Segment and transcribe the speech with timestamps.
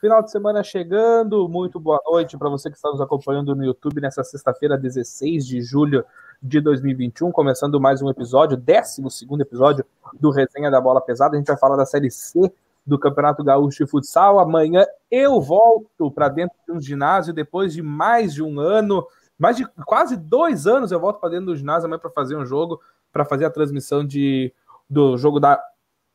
[0.00, 4.00] Final de semana chegando, muito boa noite para você que está nos acompanhando no YouTube
[4.00, 6.02] nessa sexta-feira, 16 de julho
[6.42, 9.02] de 2021, começando mais um episódio, 12
[9.38, 9.84] episódio
[10.18, 11.36] do Resenha da Bola Pesada.
[11.36, 12.50] A gente vai falar da Série C
[12.86, 14.38] do Campeonato Gaúcho de Futsal.
[14.38, 19.06] Amanhã eu volto para dentro de um ginásio depois de mais de um ano,
[19.38, 20.90] mais de quase dois anos.
[20.90, 22.80] Eu volto para dentro do ginásio amanhã para fazer um jogo,
[23.12, 24.50] para fazer a transmissão de,
[24.88, 25.62] do jogo da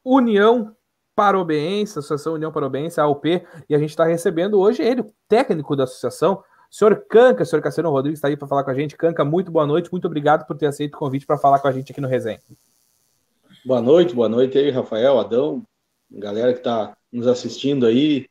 [0.04, 0.76] União
[1.16, 5.86] Parobense, Associação União Parobense, AUP, e a gente está recebendo hoje ele, o técnico da
[5.86, 8.98] associação, senhor Canca, senhor Cassiano Rodrigues está aí para falar com a gente.
[8.98, 11.72] Canca, muito boa noite, muito obrigado por ter aceito o convite para falar com a
[11.72, 12.40] gente aqui no Resenha.
[13.66, 15.64] Boa noite, boa noite aí, Rafael, Adão,
[16.12, 18.28] galera que está nos assistindo aí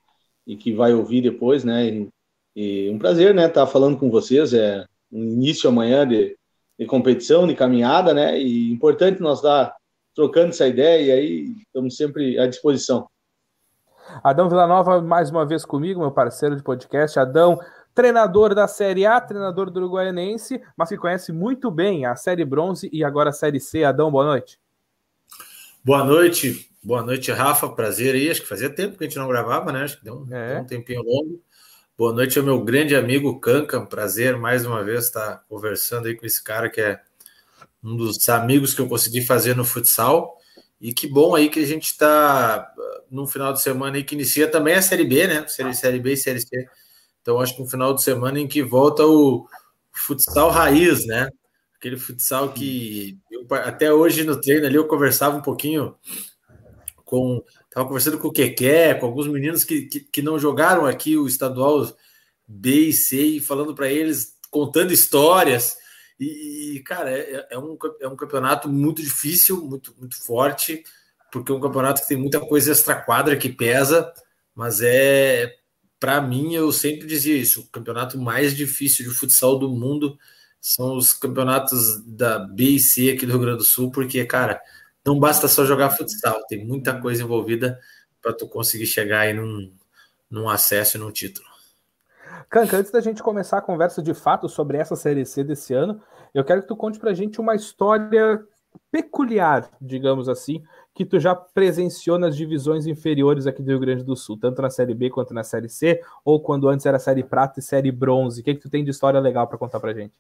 [0.47, 1.89] e que vai ouvir depois, né?
[1.89, 2.09] E,
[2.55, 4.53] e um prazer, né, estar tá falando com vocês.
[4.53, 6.37] É um início amanhã de,
[6.79, 8.39] de competição, de caminhada, né?
[8.39, 9.75] E importante nós dar
[10.15, 13.09] trocando essa ideia e aí estamos sempre à disposição.
[14.23, 17.19] Adão Villanova, mais uma vez comigo, meu parceiro de podcast.
[17.19, 17.59] Adão,
[17.95, 22.89] treinador da Série A, treinador do Uruguaianense, mas que conhece muito bem a Série Bronze
[22.93, 23.83] e agora a Série C.
[23.83, 24.59] Adão, boa noite.
[25.83, 27.69] Boa noite, boa noite, Rafa.
[27.69, 28.31] Prazer aí.
[28.31, 29.85] Acho que fazia tempo que a gente não gravava, né?
[29.85, 30.55] Acho que deu um, é.
[30.55, 31.43] deu um tempinho longo.
[31.97, 33.81] Boa noite ao meu grande amigo Canca.
[33.87, 37.01] Prazer mais uma vez estar conversando aí com esse cara que é
[37.85, 40.39] um dos amigos que eu consegui fazer no futsal.
[40.81, 42.73] E que bom aí que a gente está
[43.11, 45.47] num final de semana aí que inicia também a Série B, né?
[45.47, 46.69] Série, série B e Série C.
[47.21, 49.47] Então, acho que um final de semana em que volta o
[49.93, 51.29] futsal raiz, né?
[51.77, 55.95] Aquele futsal que eu, até hoje no treino ali eu conversava um pouquinho
[57.05, 57.43] com.
[57.65, 61.27] Estava conversando com o Keké, com alguns meninos que, que, que não jogaram aqui o
[61.27, 61.85] estadual
[62.47, 65.77] B e C, e falando para eles, contando histórias
[66.19, 70.83] e, cara, é, é, um, é um campeonato muito difícil, muito, muito forte,
[71.33, 74.13] porque é um campeonato que tem muita coisa extra-quadra que pesa,
[74.55, 75.57] mas é,
[75.99, 80.19] para mim, eu sempre dizia isso: o campeonato mais difícil de futsal do mundo
[80.61, 84.61] são os campeonatos da B e C aqui do Rio Grande do Sul, porque, cara,
[85.05, 87.79] não basta só jogar futsal, tem muita coisa envolvida
[88.23, 89.73] para tu conseguir chegar aí num,
[90.31, 91.54] num acesso e num título.
[92.49, 96.01] Canca, antes da gente começar a conversa de fato sobre essa Série C desse ano,
[96.33, 98.45] eu quero que tu conte pra gente uma história
[98.91, 100.63] peculiar, digamos assim,
[100.95, 104.71] que tu já presenciou nas divisões inferiores aqui do Rio Grande do Sul, tanto na
[104.71, 108.41] Série B quanto na Série C, ou quando antes era Série Prata e Série Bronze.
[108.41, 110.15] O que, que tu tem de história legal para contar pra gente?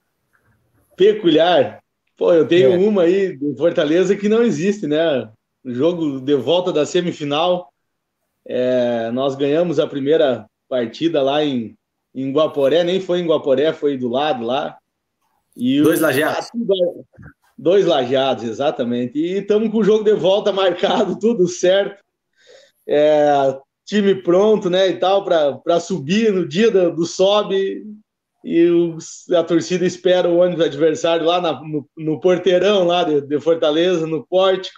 [0.96, 1.82] Peculiar?
[2.16, 2.76] Pô, eu tenho é.
[2.76, 5.30] uma aí de Fortaleza que não existe, né?
[5.64, 7.72] O jogo de volta da semifinal,
[8.46, 11.76] é, nós ganhamos a primeira partida lá em
[12.14, 14.78] em Guaporé, nem foi em Guaporé, foi do lado lá.
[15.56, 16.48] E dois lajeados.
[17.56, 19.18] Dois lajeados, exatamente.
[19.18, 22.02] E estamos com o jogo de volta marcado, tudo certo.
[22.86, 27.84] É, time pronto, né, e tal, para subir no dia do, do sobe.
[28.44, 33.22] E os, a torcida espera o ônibus adversário lá na, no, no, porteirão lá de,
[33.22, 34.76] de, Fortaleza, no pórtico.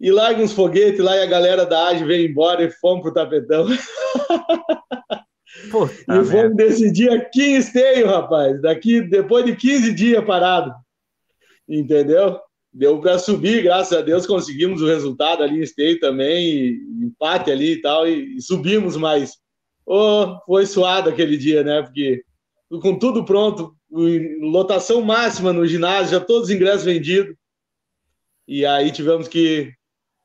[0.00, 3.12] E larga uns foguetes lá e a galera da AGE vem embora e fomos pro
[3.12, 3.66] tapetão.
[5.70, 8.60] Puta e vamos decidir aqui em Esteio, rapaz.
[8.60, 10.72] Daqui, depois de 15 dias parado.
[11.68, 12.38] Entendeu?
[12.72, 17.72] Deu para subir, graças a Deus conseguimos o resultado ali em Esteio também, empate ali
[17.72, 19.38] e tal, e, e subimos, mas
[19.84, 21.82] oh, foi suado aquele dia, né?
[21.82, 22.22] Porque
[22.80, 23.74] com tudo pronto,
[24.40, 27.34] lotação máxima no ginásio, já todos os ingressos vendidos.
[28.46, 29.72] E aí tivemos que,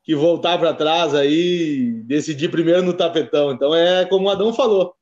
[0.03, 3.52] que voltar para trás aí, decidir primeiro no tapetão.
[3.52, 4.94] Então é como o Adão falou,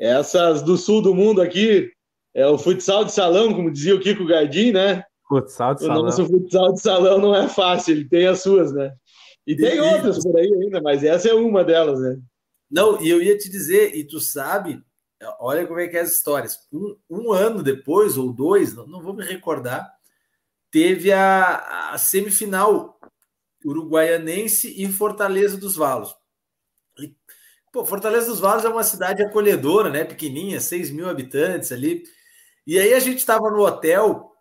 [0.00, 1.92] essas do sul do mundo aqui,
[2.34, 5.04] é o futsal de salão, como dizia o Kiko Gardim, né?
[5.28, 6.00] Futsal de salão.
[6.00, 8.94] O nosso futsal de salão não é fácil, ele tem as suas, né?
[9.46, 12.18] E tem e, outras por aí ainda, mas essa é uma delas, né?
[12.70, 14.82] Não, e eu ia te dizer, e tu sabe,
[15.38, 16.56] olha como é que é as histórias.
[16.72, 19.92] Um, um ano depois, ou dois, não, não vou me recordar,
[20.70, 22.98] teve a, a semifinal
[23.64, 26.14] uruguaianense e Fortaleza dos Valos.
[27.72, 30.04] Pô, Fortaleza dos Valos é uma cidade acolhedora, né?
[30.04, 32.02] Pequenininha, 6 mil habitantes ali.
[32.66, 34.32] E aí a gente estava no hotel,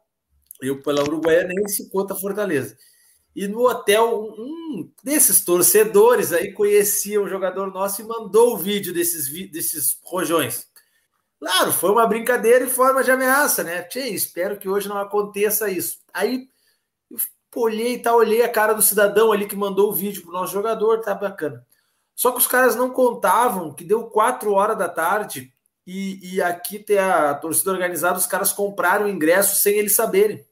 [0.62, 2.76] eu pela Uruguaianense contra Fortaleza.
[3.36, 8.94] E no hotel, um desses torcedores aí conhecia um jogador nosso e mandou o vídeo
[8.94, 10.68] desses, desses rojões.
[11.40, 13.84] Claro, foi uma brincadeira em forma de ameaça, né?
[13.84, 16.00] Tchê, espero que hoje não aconteça isso.
[16.14, 16.50] Aí
[17.12, 17.18] eu
[17.56, 21.00] olhei, tá, olhei a cara do cidadão ali que mandou o vídeo pro nosso jogador,
[21.02, 21.66] tá bacana.
[22.20, 25.54] Só que os caras não contavam que deu quatro horas da tarde
[25.88, 30.46] e, e aqui tem a torcida organizada, os caras compraram o ingresso sem eles saberem.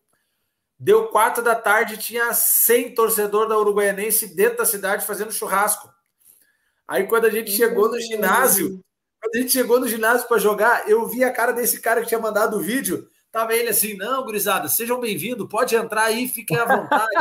[0.80, 5.94] Deu quatro da tarde, tinha 100 torcedor da Uruguaianense dentro da cidade fazendo churrasco.
[6.88, 8.82] Aí quando a gente chegou no ginásio,
[9.22, 12.08] quando a gente chegou no ginásio para jogar, eu vi a cara desse cara que
[12.08, 13.10] tinha mandado o vídeo.
[13.30, 17.12] Tava ele assim, não, gurizada, sejam bem-vindos, pode entrar aí, fiquem à vontade.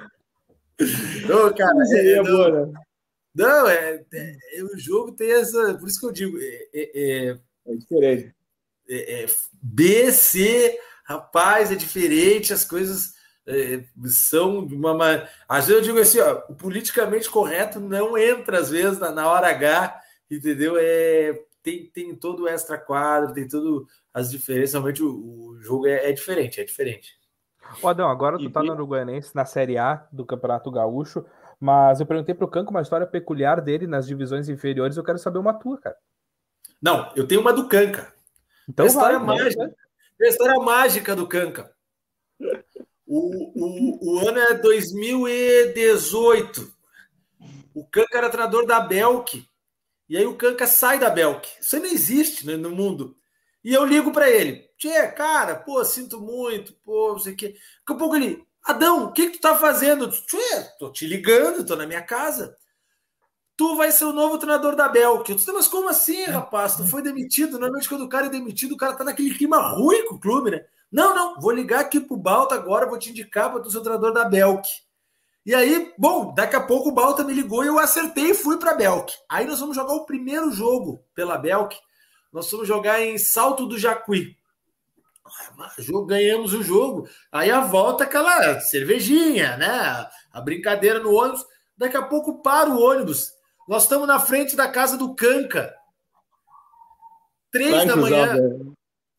[1.28, 2.80] não, cara, é, é, não, né?
[3.34, 6.90] não é, é, é, o jogo tem essa, por isso que eu digo, é, é,
[6.94, 8.34] é, é diferente.
[8.88, 9.26] É,
[9.62, 13.14] B, C, rapaz, é diferente, as coisas
[14.06, 15.28] são de uma.
[15.48, 19.28] Às vezes eu digo assim, ó, o politicamente correto não entra, às vezes, na, na
[19.28, 20.00] hora H,
[20.30, 20.76] entendeu?
[20.78, 24.72] É, tem, tem todo o extra quadro, tem tudo as diferenças.
[24.72, 27.18] Realmente o, o jogo é, é, diferente, é diferente.
[27.82, 31.24] Ô Adão, agora tu tá no Uruguaianense, na Série A do Campeonato Gaúcho,
[31.58, 35.38] mas eu perguntei pro Canco uma história peculiar dele nas divisões inferiores, eu quero saber
[35.38, 35.96] uma tua, cara.
[36.80, 38.12] Não, eu tenho uma do Canca.
[38.68, 39.66] Então, a história vai, mágica.
[39.66, 39.74] Né?
[40.22, 41.70] A história mágica do Canca.
[43.06, 46.72] O, o, o ano é 2018.
[47.74, 49.44] O Canca era treinador da Belk.
[50.08, 51.46] E aí o Canca sai da Belk.
[51.60, 53.14] Isso não existe né, no mundo.
[53.62, 54.69] E eu ligo para ele.
[54.80, 57.48] Tchê, cara, pô, sinto muito, pô, não sei o quê.
[57.48, 60.10] Daqui a pouco ele, Adão, o que, que tu tá fazendo?
[60.10, 62.56] Tchê, tô te ligando, tô na minha casa.
[63.58, 65.30] Tu vai ser o novo treinador da Belk.
[65.30, 66.76] Eu disse, mas como assim, rapaz?
[66.76, 67.58] Tu foi demitido.
[67.58, 70.50] Normalmente, quando o cara é demitido, o cara tá naquele clima ruim com o clube,
[70.50, 70.64] né?
[70.90, 73.82] Não, não, vou ligar aqui pro Balta agora, vou te indicar para tu ser o
[73.82, 74.66] treinador da Belk.
[75.44, 78.56] E aí, bom, daqui a pouco o Balta me ligou e eu acertei e fui
[78.56, 79.12] para Belk.
[79.28, 81.76] Aí nós vamos jogar o primeiro jogo pela Belk
[82.32, 84.36] nós fomos jogar em Salto do Jacuí.
[86.06, 87.08] Ganhamos o jogo.
[87.30, 90.06] Aí a volta, aquela cervejinha, né?
[90.32, 91.44] A brincadeira no ônibus.
[91.76, 93.32] Daqui a pouco para o ônibus.
[93.68, 95.74] Nós estamos na frente da casa do Canca.
[97.50, 98.36] Três Vai da manhã.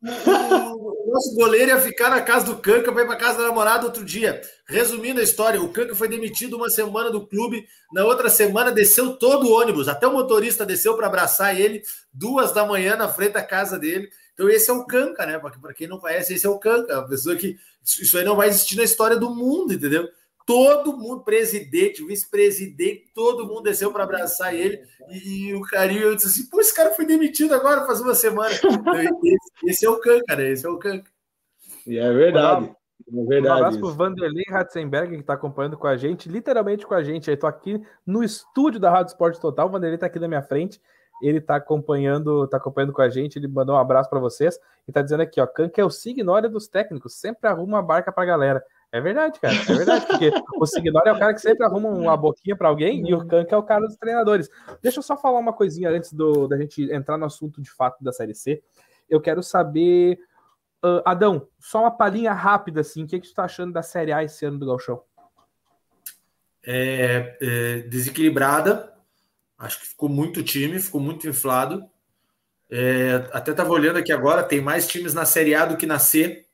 [0.03, 3.85] O nosso goleiro ia ficar na casa do Canca para ir para casa da namorada
[3.85, 4.41] outro dia.
[4.67, 9.17] Resumindo a história, o Canca foi demitido uma semana do clube, na outra semana desceu
[9.17, 13.33] todo o ônibus, até o motorista desceu para abraçar ele, duas da manhã na frente
[13.33, 14.09] da casa dele.
[14.33, 15.39] Então esse é o Canca, né?
[15.39, 18.48] Para quem não conhece, esse é o Canca, a pessoa que isso aí não vai
[18.48, 20.07] existir na história do mundo, entendeu?
[20.51, 24.81] todo mundo, presidente, vice-presidente, todo mundo desceu para abraçar ele.
[25.10, 28.54] E, o carinho, eu disse assim: pô, esse cara foi demitido agora faz uma semana.
[28.63, 30.50] Então, esse, esse, é o Canca, né?
[30.50, 31.10] Esse é o Canca.
[31.88, 32.66] E é verdade.
[33.07, 33.54] É verdade.
[33.54, 37.30] Um abraço pro Vanderlei Ratzenberg, que está acompanhando com a gente, literalmente com a gente.
[37.30, 39.68] Eu tô aqui no estúdio da Rádio Esporte Total.
[39.68, 40.81] O Vanderlei está aqui na minha frente.
[41.21, 43.38] Ele está acompanhando, tá acompanhando com a gente.
[43.38, 44.56] Ele mandou um abraço para vocês
[44.88, 48.12] e está dizendo aqui, ó, Canca é o signório dos técnicos, sempre arruma uma barca
[48.12, 48.63] para a galera.
[48.91, 49.53] É verdade, cara.
[49.56, 53.07] É verdade, porque o Signori é o cara que sempre arruma uma boquinha para alguém
[53.07, 54.50] e o Kank é o cara dos treinadores.
[54.81, 58.03] Deixa eu só falar uma coisinha antes do, da gente entrar no assunto de fato
[58.03, 58.62] da Série C.
[59.09, 60.19] Eu quero saber,
[60.83, 63.03] uh, Adão, só uma palhinha rápida assim.
[63.06, 65.01] O que, que você está achando da Série A esse ano do Galchão?
[66.63, 68.90] É, é, desequilibrada.
[69.61, 71.85] Acho que ficou muito time, ficou muito inflado.
[72.67, 75.99] É, até estava olhando aqui agora, tem mais times na Série A do que na
[75.99, 76.45] C.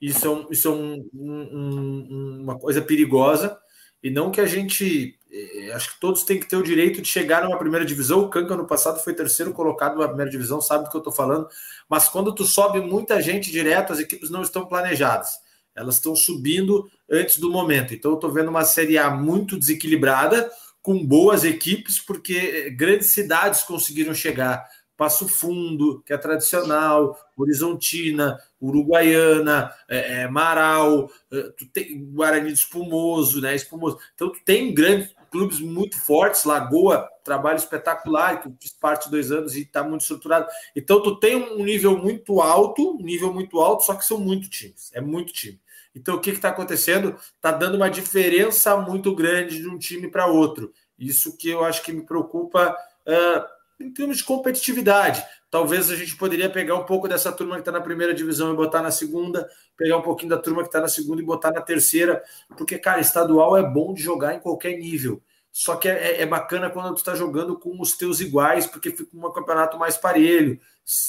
[0.00, 3.56] Isso é, um, isso é um, um, uma coisa perigosa.
[4.02, 5.16] E não que a gente.
[5.30, 8.20] Eh, acho que todos têm que ter o direito de chegar numa primeira divisão.
[8.20, 11.12] O Canca no passado foi terceiro colocado na primeira divisão, sabe do que eu estou
[11.12, 11.48] falando.
[11.88, 15.30] Mas quando tu sobe muita gente direto, as equipes não estão planejadas.
[15.74, 17.94] Elas estão subindo antes do momento.
[17.94, 20.50] Então eu estou vendo uma Série A muito desequilibrada,
[20.82, 24.66] com boas equipes, porque eh, grandes cidades conseguiram chegar.
[24.98, 32.58] Passo Fundo, que é tradicional, Horizontina, Uruguaiana, é, é, Marau, é, tu tem Guarani de
[32.58, 33.54] Espumoso, né?
[33.54, 33.96] Espumoso.
[34.16, 39.54] Então, tu tem grandes clubes muito fortes, Lagoa, trabalho espetacular, que fiz parte dois anos
[39.54, 40.48] e está muito estruturado.
[40.74, 44.50] Então, tu tem um nível muito alto, um nível muito alto, só que são muito
[44.50, 45.60] times, é muito time.
[45.98, 47.16] Então, o que está acontecendo?
[47.36, 50.72] Está dando uma diferença muito grande de um time para outro.
[50.98, 52.76] Isso que eu acho que me preocupa.
[53.06, 55.24] Uh, em termos de competitividade.
[55.50, 58.56] Talvez a gente poderia pegar um pouco dessa turma que está na primeira divisão e
[58.56, 61.62] botar na segunda, pegar um pouquinho da turma que está na segunda e botar na
[61.62, 62.22] terceira,
[62.56, 65.22] porque, cara, estadual é bom de jogar em qualquer nível.
[65.50, 69.10] Só que é, é bacana quando tu está jogando com os teus iguais, porque fica
[69.14, 70.58] um campeonato mais parelho.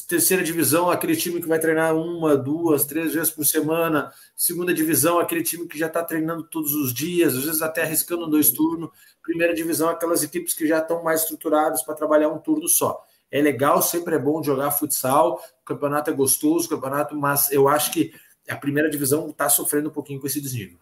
[0.08, 4.12] Terceira divisão, aquele time que vai treinar uma, duas, três vezes por semana.
[4.36, 8.28] Segunda divisão, aquele time que já está treinando todos os dias, às vezes até arriscando
[8.28, 8.90] dois turnos.
[9.22, 13.06] Primeira divisão, aquelas equipes que já estão mais estruturadas para trabalhar um turno só.
[13.32, 17.68] É legal, sempre é bom jogar futsal, o campeonato é gostoso, o campeonato, mas eu
[17.68, 18.12] acho que
[18.50, 20.80] a primeira divisão está sofrendo um pouquinho com esse desnível.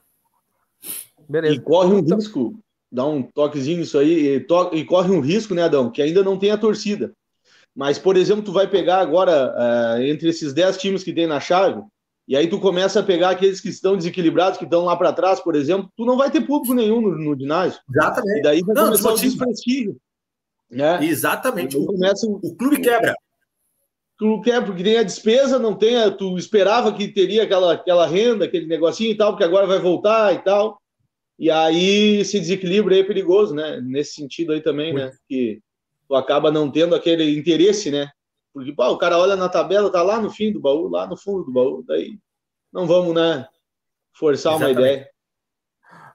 [1.28, 1.56] Beleza.
[1.56, 2.18] E corre um então...
[2.18, 2.58] risco,
[2.92, 4.72] dá um toquezinho nisso aí, e, to...
[4.74, 7.14] e, corre um risco, né, Adão, que ainda não tem a torcida.
[7.76, 11.40] Mas, por exemplo, tu vai pegar agora, uh, entre esses 10 times que tem na
[11.40, 11.82] chave,
[12.28, 15.40] E aí tu começa a pegar aqueles que estão desequilibrados, que estão lá para trás,
[15.40, 17.80] por exemplo, tu não vai ter público nenhum no, no ginásio.
[17.90, 18.40] Exatamente.
[18.40, 19.96] E daí vai não, começar o desprestígio.
[20.70, 21.06] Né?
[21.06, 21.78] Exatamente.
[21.78, 22.28] O, começa...
[22.28, 23.14] o clube quebra.
[23.14, 26.10] O clube quebra, porque tem a despesa, não tem a...
[26.12, 30.34] Tu esperava que teria aquela, aquela renda, aquele negocinho e tal, porque agora vai voltar
[30.34, 30.82] e tal.
[31.38, 33.80] E aí esse desequilíbrio aí é perigoso, né?
[33.82, 35.04] Nesse sentido aí também, né?
[35.04, 35.14] Muito.
[35.14, 35.20] né?
[35.28, 35.62] Que
[36.08, 38.10] tu acaba não tendo aquele interesse, né?
[38.54, 41.16] Porque pô, o cara olha na tabela, tá lá no fim do baú, lá no
[41.16, 42.18] fundo do baú, daí
[42.74, 43.48] não vamos, né,
[44.14, 44.80] forçar Exatamente.
[44.80, 45.10] uma ideia.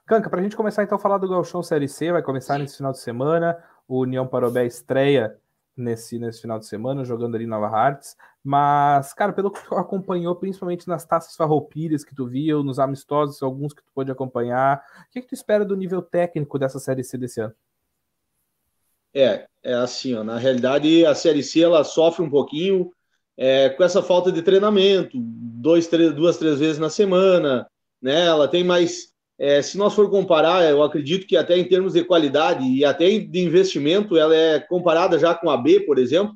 [0.05, 2.77] Canca, para a gente começar então a falar do Galchão Série C, vai começar nesse
[2.77, 5.37] final de semana, o União Parobé estreia
[5.75, 9.75] nesse, nesse final de semana, jogando ali em Nova Hartz, mas, cara, pelo que tu
[9.75, 14.83] acompanhou, principalmente nas taças farroupilhas que tu viu, nos amistosos, alguns que tu pôde acompanhar,
[15.07, 17.53] o que, que tu espera do nível técnico dessa Série C desse ano?
[19.13, 22.91] É, é assim, ó, na realidade a Série C ela sofre um pouquinho
[23.37, 27.67] é, com essa falta de treinamento, dois, três, duas, três vezes na semana,
[28.01, 28.25] né?
[28.25, 32.03] Ela tem mais, é, se nós for comparar, eu acredito que até em termos de
[32.03, 36.35] qualidade e até de investimento, ela é comparada já com a B, por exemplo,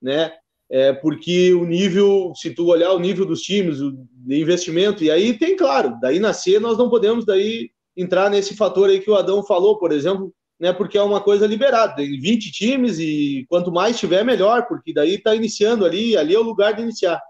[0.00, 0.32] né?
[0.70, 3.96] É, porque o nível, se tu olhar o nível dos times, o
[4.28, 8.90] investimento, e aí tem, claro, daí na C nós não podemos daí entrar nesse fator
[8.90, 12.52] aí que o Adão falou, por exemplo, né, porque é uma coisa liberada, tem 20
[12.52, 16.74] times e quanto mais tiver, melhor, porque daí está iniciando ali, ali é o lugar
[16.74, 17.20] de iniciar.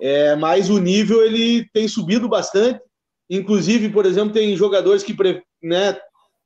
[0.00, 2.80] É, mas o nível ele tem subido bastante,
[3.28, 5.98] inclusive, por exemplo, tem jogadores que pre, né,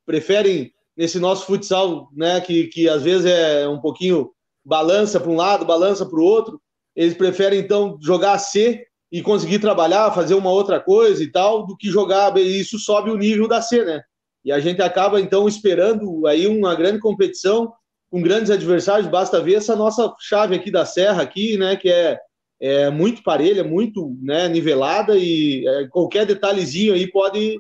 [0.07, 4.30] preferem nesse nosso futsal, né, que, que às vezes é um pouquinho
[4.64, 6.61] balança para um lado, balança para o outro,
[6.95, 11.76] eles preferem então jogar C e conseguir trabalhar, fazer uma outra coisa e tal, do
[11.76, 14.02] que jogar, e isso sobe o nível da C, né?
[14.45, 17.73] E a gente acaba, então, esperando aí uma grande competição
[18.11, 19.07] com grandes adversários.
[19.07, 22.19] Basta ver essa nossa chave aqui da Serra, aqui, né, que é,
[22.61, 27.59] é muito parelha, muito né, nivelada e é, qualquer detalhezinho aí pode,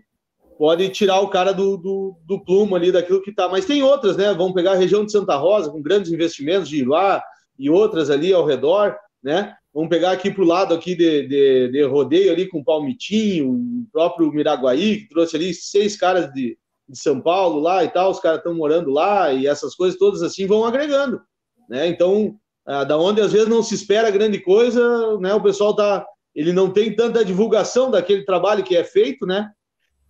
[0.60, 3.48] pode tirar o cara do, do, do plumo ali, daquilo que está.
[3.48, 4.34] Mas tem outras, né?
[4.34, 7.22] Vamos pegar a região de Santa Rosa, com grandes investimentos de Iruá
[7.58, 9.54] e outras ali ao redor, né?
[9.72, 13.86] Vamos pegar aqui para o lado aqui de, de, de, rodeio ali com Palmitinho, o
[13.90, 18.20] próprio Miraguaí, que trouxe ali seis caras de, de São Paulo lá e tal, os
[18.20, 21.22] caras estão morando lá e essas coisas todas assim vão agregando,
[21.70, 21.86] né?
[21.86, 22.34] Então,
[22.66, 25.32] ah, da onde às vezes não se espera grande coisa, né?
[25.32, 29.50] O pessoal tá, ele não tem tanta divulgação daquele trabalho que é feito, né?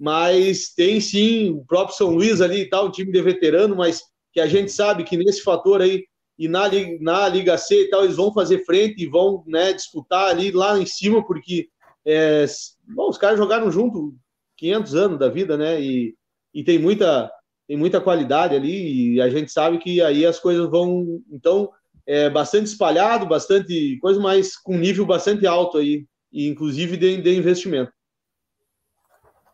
[0.01, 4.03] Mas tem sim o próprio São Luís ali e tal, um time de veterano, mas
[4.33, 6.05] que a gente sabe que nesse fator aí
[6.39, 6.71] e na,
[7.03, 10.79] na Liga C e tal, eles vão fazer frente e vão né, disputar ali lá
[10.79, 11.69] em cima, porque
[12.03, 12.47] é,
[12.89, 14.15] bom, os caras jogaram junto
[14.57, 15.79] 500 anos da vida, né?
[15.79, 16.15] E,
[16.55, 17.31] e tem muita,
[17.69, 21.71] tem muita qualidade ali, e a gente sabe que aí as coisas vão, então,
[22.07, 27.37] é bastante espalhado, bastante coisa, mas com nível bastante alto aí, e inclusive de, de
[27.37, 27.93] investimento.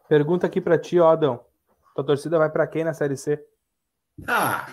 [0.09, 1.45] Pergunta aqui para ti, ó, Adão.
[1.95, 3.43] Tua torcida vai para quem na Série C?
[4.27, 4.67] Ah,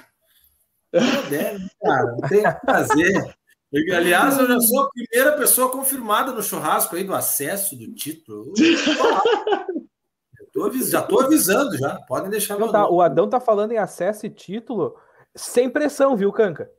[0.91, 3.35] deve, cara, não tem o que fazer.
[3.91, 8.53] Aliás, eu já sou a primeira pessoa confirmada no churrasco aí do acesso do título.
[10.53, 10.71] Tô.
[10.71, 11.99] Já estou avisando, já.
[12.07, 14.95] Podem deixar Não, tá, O Adão tá falando em acesso e título
[15.35, 16.69] sem pressão, viu, Canca?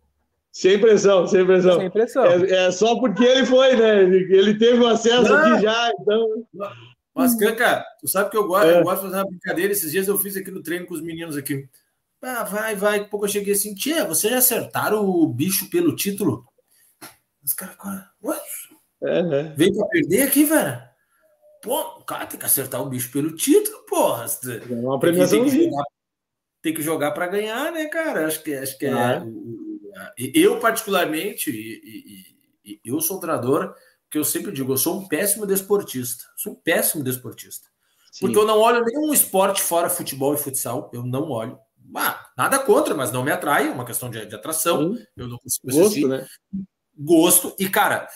[0.53, 1.81] Sem pressão, sem pressão.
[1.81, 2.25] Sem pressão.
[2.25, 4.05] É, é só porque ele foi, né?
[4.05, 5.37] Ele, ele teve o acesso Não.
[5.37, 6.29] aqui já, então.
[7.15, 8.81] Mas, Canca, tu sabe que eu gosto, é.
[8.81, 9.73] eu gosto de fazer uma brincadeira.
[9.73, 11.69] Esses dias eu fiz aqui no treino com os meninos aqui.
[12.21, 12.99] Ah, vai, vai.
[12.99, 16.45] Daqui pouco eu cheguei assim, tia, vocês já acertaram o bicho pelo título?
[17.45, 17.77] Os caras,
[18.23, 18.41] ué?
[19.03, 19.55] É, né?
[19.57, 20.83] Vem pra perder aqui, velho?
[21.63, 24.27] Pô, o cara tem que acertar o bicho pelo título, porra.
[24.27, 25.43] É uma premiação.
[25.43, 25.85] Tem que, jogar,
[26.63, 28.27] tem que jogar para ganhar, né, cara?
[28.27, 29.25] Acho que, acho que ah.
[30.19, 30.31] é.
[30.35, 33.75] Eu, particularmente, e, e, e, eu sou treinador
[34.15, 36.25] que eu sempre digo, eu sou um péssimo desportista.
[36.37, 37.67] Sou um péssimo desportista.
[38.13, 38.21] Sim.
[38.21, 40.89] Porque eu não olho nenhum esporte fora futebol e futsal.
[40.95, 41.59] Eu não olho.
[41.97, 44.95] Ah, nada contra, mas não me atrai, é uma questão de, de atração.
[44.95, 45.05] Sim.
[45.17, 46.07] Eu não consigo Gosto, assistir.
[46.07, 46.29] né?
[46.97, 47.57] Gosto.
[47.59, 48.09] E, cara,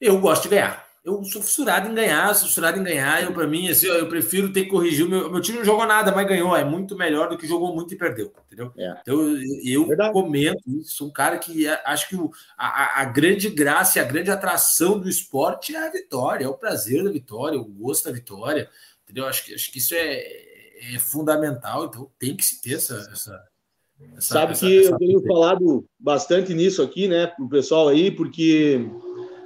[0.00, 3.22] eu gosto de ganhar eu sou fissurado em ganhar, sou fissurado em ganhar.
[3.22, 5.04] Eu, para mim, assim, eu prefiro ter que corrigir.
[5.04, 6.56] O meu, meu time não jogou nada, mas ganhou.
[6.56, 8.72] É muito melhor do que jogou muito e perdeu, entendeu?
[8.78, 8.96] É.
[9.02, 9.20] Então,
[9.62, 10.96] eu, eu comento isso.
[10.96, 14.30] Sou um cara que é, acho que o, a, a, grande graça e a grande
[14.30, 18.70] atração do esporte é a vitória, é o prazer da vitória, o gosto da vitória,
[19.04, 19.26] entendeu?
[19.26, 20.16] Acho que, acho que isso é,
[20.94, 21.84] é fundamental.
[21.84, 22.96] Então, tem que se ter essa.
[23.12, 23.44] essa
[24.18, 24.90] Sabe essa, que essa...
[24.90, 28.90] eu tenho falado bastante nisso aqui, né, pro pessoal aí, porque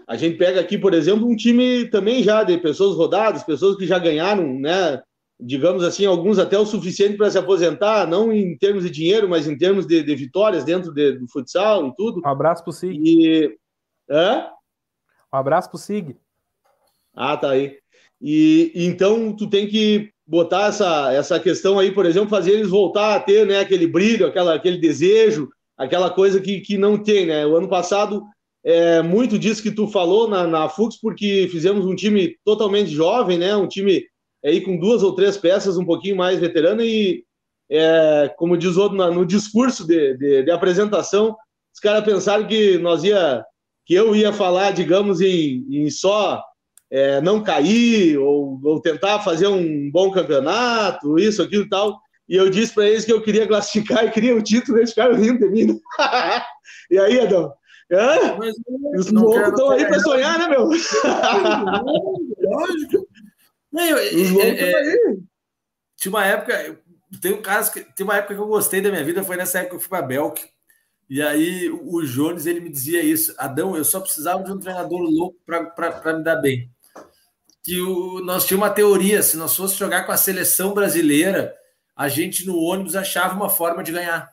[0.08, 3.86] a gente pega aqui, por exemplo, um time também já de pessoas rodadas, pessoas que
[3.86, 5.02] já ganharam, né?
[5.38, 9.46] Digamos assim, alguns até o suficiente para se aposentar, não em termos de dinheiro, mas
[9.46, 12.22] em termos de, de vitórias dentro de, do futsal e tudo.
[12.24, 12.98] Um abraço pro Sig.
[12.98, 13.54] E...
[14.10, 14.46] Hã?
[15.30, 16.16] Um abraço pro Sig.
[17.14, 17.76] Ah, tá aí.
[18.20, 23.14] E então tu tem que botar essa, essa questão aí, por exemplo, fazer eles voltar
[23.14, 27.46] a ter né, aquele brilho, aquela, aquele desejo, aquela coisa que, que não tem, né?
[27.46, 28.24] O ano passado,
[28.68, 33.38] é, muito disso que tu falou na, na Fux, porque fizemos um time totalmente jovem,
[33.38, 33.56] né?
[33.56, 34.04] Um time
[34.44, 37.24] aí com duas ou três peças um pouquinho mais veterano e,
[37.70, 41.34] é, como diz outro, no discurso de, de, de apresentação,
[41.74, 43.42] os caras pensaram que nós ia,
[43.86, 46.42] que eu ia falar, digamos, em, em só
[46.90, 51.98] é, não cair ou, ou, tentar fazer um bom campeonato, isso, aquilo e tal.
[52.28, 55.16] E eu disse para eles que eu queria classificar e queria o título, eles ficaram
[55.16, 55.80] rindo de mim.
[56.90, 57.50] e aí, Adão?
[57.90, 58.36] Hã?
[58.38, 58.54] Mas,
[58.98, 60.64] Os loucos estão aí para sonhar, né, meu?
[60.64, 60.92] Lógico.
[63.72, 65.18] Não, Os loucos é, é, aí.
[65.96, 66.78] Tinha uma época,
[67.20, 69.58] tem um caso que tem uma época que eu gostei da minha vida, foi nessa
[69.58, 70.48] época que eu fui para Belk.
[71.08, 75.00] E aí o Jones ele me dizia isso, Adão, eu só precisava de um treinador
[75.00, 76.70] louco para me dar bem.
[77.64, 81.54] Que o, nós tínhamos uma teoria, se nós fosse jogar com a seleção brasileira,
[81.96, 84.30] a gente no ônibus achava uma forma de ganhar.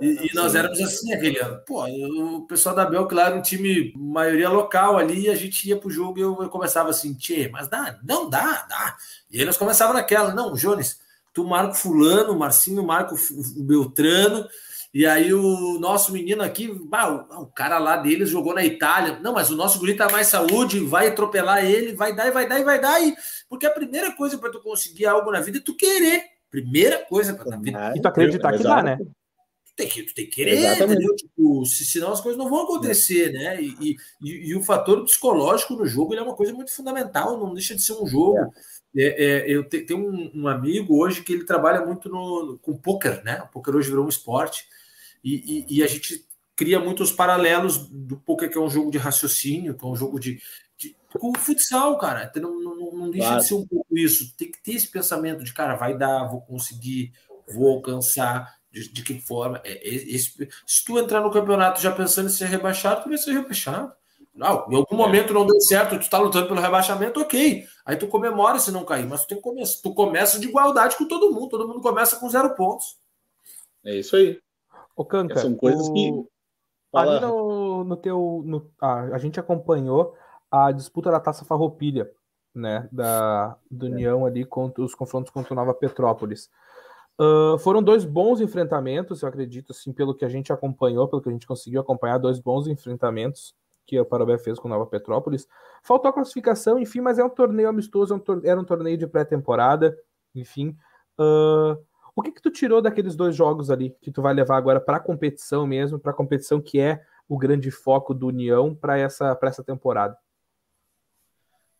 [0.00, 1.60] E, e, nós éramos assim aquele ano.
[1.66, 5.68] Pô, o pessoal da Belk lá era um time maioria local ali, e a gente
[5.68, 8.96] ia pro jogo e eu, eu começava assim, tchê, mas dá, não dá, dá.
[9.30, 10.98] E aí nós começava naquela, não, Jones,
[11.32, 14.46] tu marca fulano, o Marcinho marca o Beltrano,
[14.92, 19.20] e aí o nosso menino aqui, bah, o, o, cara lá deles jogou na Itália.
[19.20, 22.48] Não, mas o nosso guri tá mais saúde, vai atropelar ele, vai dar e vai
[22.48, 23.00] dar e vai dar.
[23.00, 23.14] E...
[23.48, 26.24] Porque a primeira coisa para tu conseguir algo na vida é tu querer.
[26.50, 27.92] Primeira coisa para na vida.
[27.94, 28.98] E tu acreditar que dá, né?
[29.80, 31.16] Tu tem que, tu tem que querer, entendeu?
[31.16, 33.62] Tipo, se, senão as coisas não vão acontecer, né?
[33.62, 37.74] E, e, e, o fator psicológico no jogo é uma coisa muito fundamental, não deixa
[37.74, 38.38] de ser um jogo.
[38.38, 38.50] É.
[38.96, 42.76] É, é, eu te, tenho um, um, amigo hoje que ele trabalha muito no, com
[42.76, 43.40] poker, né?
[43.42, 44.64] O poker hoje virou um esporte.
[45.22, 48.98] E, e, e, a gente cria muitos paralelos do poker, que é um jogo de
[48.98, 50.40] raciocínio, que é um jogo de.
[50.76, 52.30] de com o futsal, cara.
[52.36, 53.42] Não, não, não deixa claro.
[53.42, 54.36] de ser um pouco isso.
[54.36, 57.12] Tem que ter esse pensamento de, cara, vai dar, vou conseguir,
[57.54, 58.59] vou alcançar.
[58.70, 59.60] De, de que forma?
[59.64, 63.18] É, é, esse, se tu entrar no campeonato já pensando em ser rebaixado, tu vai
[63.18, 63.92] ser rebaixado.
[64.34, 64.96] Não, em algum é.
[64.96, 67.64] momento não deu certo, tu tá lutando pelo rebaixamento, ok.
[67.84, 69.82] Aí tu comemora se não cair, mas tu tem que começar.
[69.82, 72.96] Tu começa de igualdade com todo mundo, todo mundo começa com zero pontos.
[73.84, 74.40] É isso aí.
[74.94, 75.92] Ô, Canca, são coisas o...
[75.92, 76.24] que.
[76.92, 77.16] Fala...
[77.16, 78.42] Ali no, no teu.
[78.44, 78.70] No...
[78.80, 80.14] Ah, a gente acompanhou
[80.50, 82.10] a disputa da Taça Farroupilha,
[82.54, 82.88] né?
[82.92, 83.90] Da, do é.
[83.90, 86.50] União ali contra os confrontos contra o Nova Petrópolis.
[87.58, 91.32] Foram dois bons enfrentamentos, eu acredito, assim, pelo que a gente acompanhou, pelo que a
[91.32, 93.54] gente conseguiu acompanhar, dois bons enfrentamentos
[93.86, 95.48] que o Parobé fez com Nova Petrópolis.
[95.82, 99.06] Faltou a classificação, enfim, mas é um torneio amistoso, é um era um torneio de
[99.06, 99.98] pré-temporada,
[100.34, 100.76] enfim.
[101.18, 101.76] Uh,
[102.14, 104.98] o que que tu tirou daqueles dois jogos ali que tu vai levar agora para
[104.98, 109.38] a competição mesmo, para a competição que é o grande foco do União para essa,
[109.42, 110.16] essa temporada?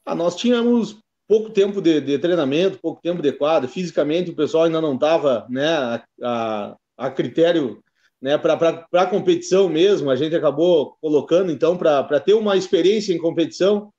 [0.05, 1.01] Ah, nós tínhamos
[1.31, 5.47] pouco tempo de, de, treinamento, pouco tempo de quadro, fisicamente o pessoal ainda não estava
[5.49, 7.81] né, a, a, a, critério
[8.21, 13.19] né, para a competição mesmo, a gente acabou colocando então para ter uma experiência em
[13.19, 13.93] competição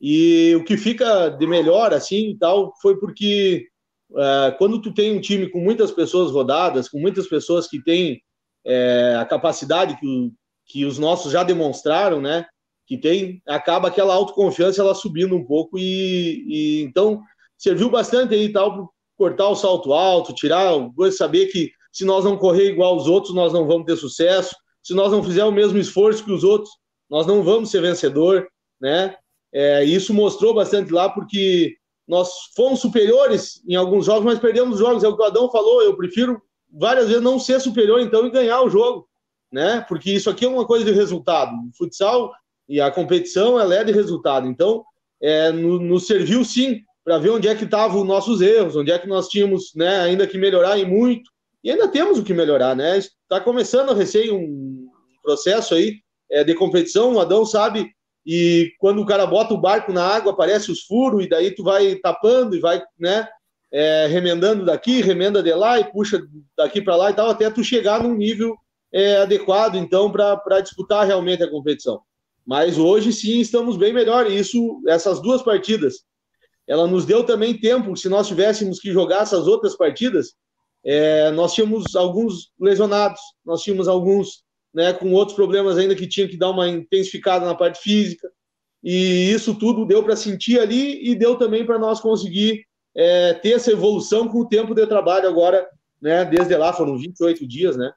[0.00, 3.66] e o que fica de melhor assim tal foi porque
[4.16, 8.22] é, quando tu tem um time com muitas pessoas rodadas, com muitas pessoas que têm
[8.64, 10.32] é, a capacidade que,
[10.66, 12.46] que os nossos já demonstraram, né?
[12.90, 17.22] Que tem, acaba aquela autoconfiança ela subindo um pouco e, e então
[17.56, 18.84] serviu bastante aí tal para
[19.16, 20.72] cortar o salto alto, tirar,
[21.12, 24.56] saber que se nós não correr igual os outros, nós não vamos ter sucesso.
[24.82, 26.70] Se nós não fizer o mesmo esforço que os outros,
[27.08, 28.48] nós não vamos ser vencedor,
[28.80, 29.14] né?
[29.52, 31.76] É, isso mostrou bastante lá porque
[32.08, 35.04] nós fomos superiores em alguns jogos, mas perdemos jogos.
[35.04, 35.80] É o que o Adão falou.
[35.80, 39.08] Eu prefiro várias vezes não ser superior, então, e ganhar o jogo,
[39.52, 39.84] né?
[39.88, 41.52] Porque isso aqui é uma coisa de resultado.
[41.52, 42.32] O futsal
[42.70, 44.46] e a competição ela é de resultado.
[44.46, 44.84] Então,
[45.20, 48.92] é, nos no serviu sim para ver onde é que estavam os nossos erros, onde
[48.92, 51.28] é que nós tínhamos, né, ainda que melhorar em muito.
[51.64, 52.96] E ainda temos o que melhorar, né?
[52.96, 54.86] Está começando a recém um
[55.22, 55.96] processo aí
[56.30, 57.14] é, de competição.
[57.14, 57.90] O Adão sabe
[58.24, 61.64] e quando o cara bota o barco na água, aparece os furos, e daí tu
[61.64, 63.26] vai tapando e vai, né,
[63.72, 66.22] é, remendando daqui, remenda de lá e puxa
[66.56, 68.54] daqui para lá e tal, até tu chegar num nível
[68.92, 72.00] é, adequado, então, para disputar realmente a competição.
[72.46, 76.04] Mas hoje sim estamos bem melhor, isso, essas duas partidas,
[76.66, 80.34] ela nos deu também tempo, se nós tivéssemos que jogar essas outras partidas,
[80.84, 86.28] é, nós tínhamos alguns lesionados, nós tínhamos alguns né, com outros problemas ainda que tinha
[86.28, 88.30] que dar uma intensificada na parte física.
[88.82, 93.52] E isso tudo deu para sentir ali e deu também para nós conseguir é, ter
[93.52, 95.68] essa evolução com o tempo de trabalho agora,
[96.00, 96.24] né?
[96.24, 97.92] Desde lá foram 28 dias, né?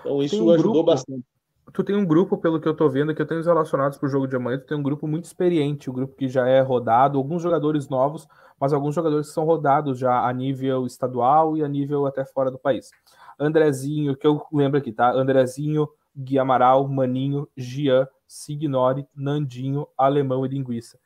[0.00, 1.24] Então isso um ajudou grupo, bastante.
[1.72, 4.08] Tu tem um grupo, pelo que eu tô vendo, que eu tenho os relacionados pro
[4.08, 7.18] jogo de amanhã, tu tem um grupo muito experiente, um grupo que já é rodado,
[7.18, 8.26] alguns jogadores novos,
[8.58, 12.50] mas alguns jogadores que são rodados já a nível estadual e a nível até fora
[12.50, 12.90] do país.
[13.38, 15.12] Andrezinho, que eu lembro aqui, tá?
[15.12, 20.98] Andrezinho, Gui Amaral, Maninho, Gian, Signore, Nandinho, Alemão e Linguiça.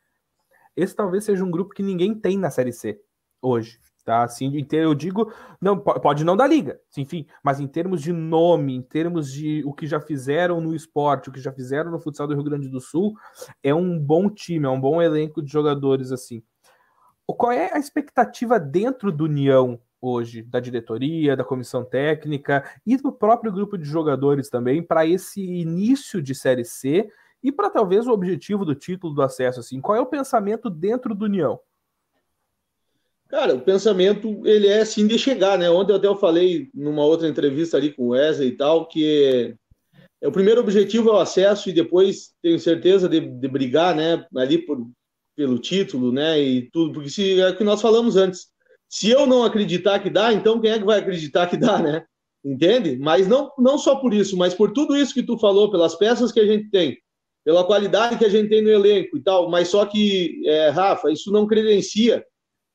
[0.77, 3.01] Esse talvez seja um grupo que ninguém tem na Série C
[3.41, 3.79] hoje.
[4.05, 8.75] Tá, assim, eu digo, não pode não dar liga, enfim, mas em termos de nome,
[8.75, 12.27] em termos de o que já fizeram no esporte, o que já fizeram no futsal
[12.27, 13.15] do Rio Grande do Sul,
[13.63, 16.43] é um bom time, é um bom elenco de jogadores assim.
[17.27, 23.11] Qual é a expectativa dentro do União hoje, da diretoria, da comissão técnica e do
[23.11, 27.11] próprio grupo de jogadores também para esse início de Série C
[27.43, 29.81] e para talvez o objetivo do título do acesso assim?
[29.81, 31.59] Qual é o pensamento dentro do União?
[33.35, 35.69] Cara, o pensamento, ele é assim de chegar, né?
[35.69, 39.57] Ontem até eu falei numa outra entrevista ali com o Wesley e tal, que
[40.23, 44.25] é, o primeiro objetivo é o acesso e depois tenho certeza de, de brigar, né?
[44.37, 44.89] Ali por,
[45.35, 46.41] pelo título, né?
[46.41, 48.47] E tudo, porque se, é o que nós falamos antes.
[48.89, 52.05] Se eu não acreditar que dá, então quem é que vai acreditar que dá, né?
[52.45, 52.97] Entende?
[53.01, 56.31] Mas não, não só por isso, mas por tudo isso que tu falou, pelas peças
[56.31, 56.99] que a gente tem,
[57.45, 59.51] pela qualidade que a gente tem no elenco e tal.
[59.51, 62.25] Mas só que, é, Rafa, isso não credencia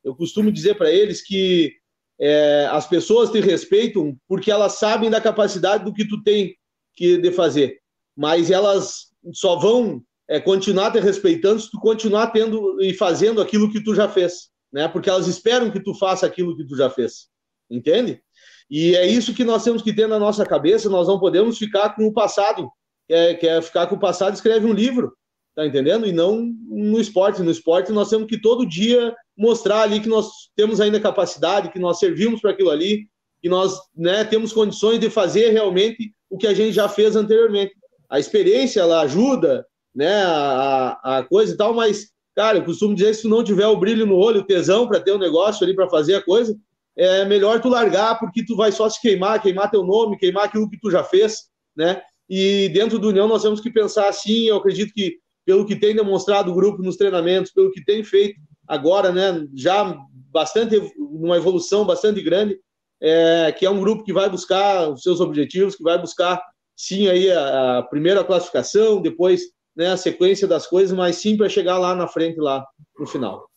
[0.10, 1.74] eu costumo dizer para eles que
[2.20, 6.56] é, as pessoas te respeitam porque elas sabem da capacidade do que tu tem
[6.96, 7.80] que de fazer,
[8.16, 13.72] mas elas só vão é, continuar te respeitando se tu continuar tendo e fazendo aquilo
[13.72, 14.88] que tu já fez, né?
[14.88, 17.28] Porque elas esperam que tu faça aquilo que tu já fez,
[17.70, 18.22] entende?
[18.70, 20.90] E é isso que nós temos que ter na nossa cabeça.
[20.90, 22.70] Nós não podemos ficar com o passado.
[23.08, 25.12] Quer, quer ficar com o passado, escreve um livro,
[25.56, 26.06] tá entendendo?
[26.06, 27.42] E não no esporte.
[27.42, 31.80] No esporte nós temos que todo dia mostrar ali que nós temos ainda capacidade, que
[31.80, 33.08] nós servimos para aquilo ali,
[33.42, 37.74] que nós né, temos condições de fazer realmente o que a gente já fez anteriormente.
[38.10, 43.12] A experiência, ela ajuda, né, a, a coisa e tal, mas, cara, eu costumo dizer
[43.12, 45.74] que se não tiver o brilho no olho, o tesão para ter um negócio ali,
[45.74, 46.54] para fazer a coisa,
[46.98, 50.70] é melhor tu largar, porque tu vai só se queimar, queimar teu nome, queimar aquilo
[50.70, 52.02] que tu já fez, né?
[52.30, 55.96] E dentro do União nós temos que pensar assim, eu acredito que pelo que tem
[55.96, 58.38] demonstrado o grupo nos treinamentos, pelo que tem feito,
[58.70, 59.98] agora, né, já
[60.32, 62.56] bastante, uma evolução bastante grande,
[63.02, 66.40] é, que é um grupo que vai buscar os seus objetivos, que vai buscar,
[66.76, 69.42] sim, aí a, a primeira classificação, depois
[69.76, 72.64] né, a sequência das coisas, mas sim para chegar lá na frente, lá
[72.98, 73.50] no final.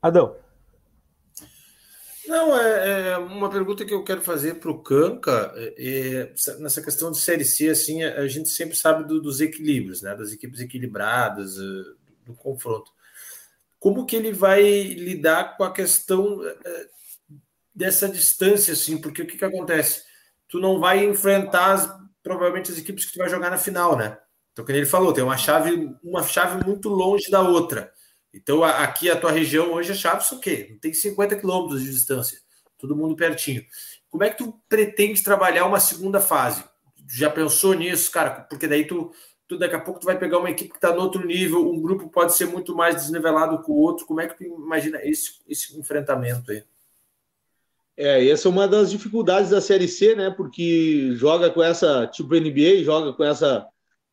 [0.00, 0.36] Adão.
[2.28, 6.82] Não, é, é, uma pergunta que eu quero fazer para o Canca, é, é, nessa
[6.82, 10.30] questão de Série C, assim, a, a gente sempre sabe do, dos equilíbrios, né, das
[10.30, 11.96] equipes equilibradas, do,
[12.26, 12.97] do confronto
[13.78, 16.86] como que ele vai lidar com a questão eh,
[17.74, 20.02] dessa distância, assim, porque o que, que acontece?
[20.48, 21.88] Tu não vai enfrentar as,
[22.22, 24.18] provavelmente as equipes que tu vai jogar na final, né?
[24.52, 27.92] Então, como ele falou, tem uma chave, uma chave muito longe da outra.
[28.34, 30.76] Então, aqui a tua região hoje a chave é o quê?
[30.80, 32.38] Tem 50 quilômetros de distância,
[32.76, 33.64] todo mundo pertinho.
[34.10, 36.64] Como é que tu pretende trabalhar uma segunda fase?
[37.08, 38.30] Já pensou nisso, cara?
[38.30, 39.12] Porque daí tu
[39.48, 41.80] tu daqui a pouco tu vai pegar uma equipe que está no outro nível, um
[41.80, 44.06] grupo pode ser muito mais desnivelado que o outro.
[44.06, 46.62] Como é que tu imagina esse, esse enfrentamento aí?
[47.96, 50.30] É, essa é uma das dificuldades da Série C, né?
[50.30, 53.66] Porque joga com essa, tipo NBA, joga com essa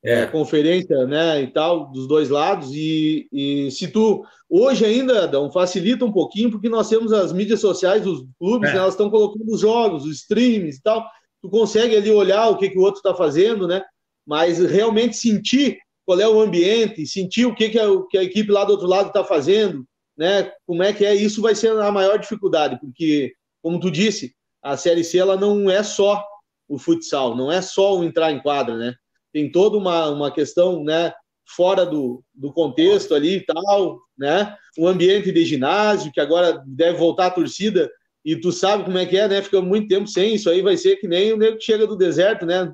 [0.03, 0.21] é.
[0.21, 1.41] É, conferência, né?
[1.41, 2.71] E tal, dos dois lados.
[2.73, 4.23] E, e se tu.
[4.49, 8.73] Hoje ainda, Dão, facilita um pouquinho, porque nós temos as mídias sociais dos clubes, é.
[8.73, 11.05] né, elas estão colocando os jogos, os streams e tal.
[11.41, 13.83] Tu consegue ali olhar o que, que o outro está fazendo, né?
[14.25, 18.51] Mas realmente sentir qual é o ambiente, sentir o que, que, a, que a equipe
[18.51, 19.85] lá do outro lado está fazendo,
[20.17, 20.51] né?
[20.65, 21.13] Como é que é?
[21.13, 24.33] Isso vai ser a maior dificuldade, porque, como tu disse,
[24.63, 26.23] a Série C ela não é só
[26.67, 28.95] o futsal, não é só o entrar em quadra, né?
[29.33, 31.13] Tem toda uma, uma questão, né?
[31.55, 34.55] Fora do, do contexto ali e tal, né?
[34.77, 37.89] Um ambiente de ginásio, que agora deve voltar a torcida,
[38.23, 39.41] e tu sabe como é que é, né?
[39.41, 41.95] Fica muito tempo sem, isso aí vai ser que nem o nego que chega do
[41.95, 42.73] deserto, né?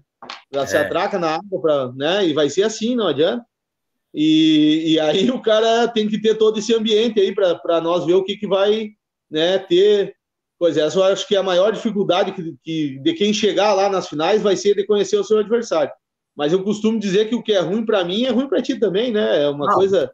[0.51, 0.65] Já é.
[0.65, 2.27] se atraca na água, pra, né?
[2.27, 3.45] E vai ser assim, não adianta.
[4.13, 8.13] E, e aí o cara tem que ter todo esse ambiente aí para nós ver
[8.13, 8.89] o que, que vai
[9.29, 10.15] né, ter.
[10.59, 14.07] Pois é, eu acho que a maior dificuldade que, que, de quem chegar lá nas
[14.07, 15.91] finais vai ser de conhecer o seu adversário.
[16.35, 18.79] Mas eu costumo dizer que o que é ruim para mim é ruim para ti
[18.79, 19.43] também, né?
[19.43, 19.73] É uma não.
[19.73, 20.11] coisa,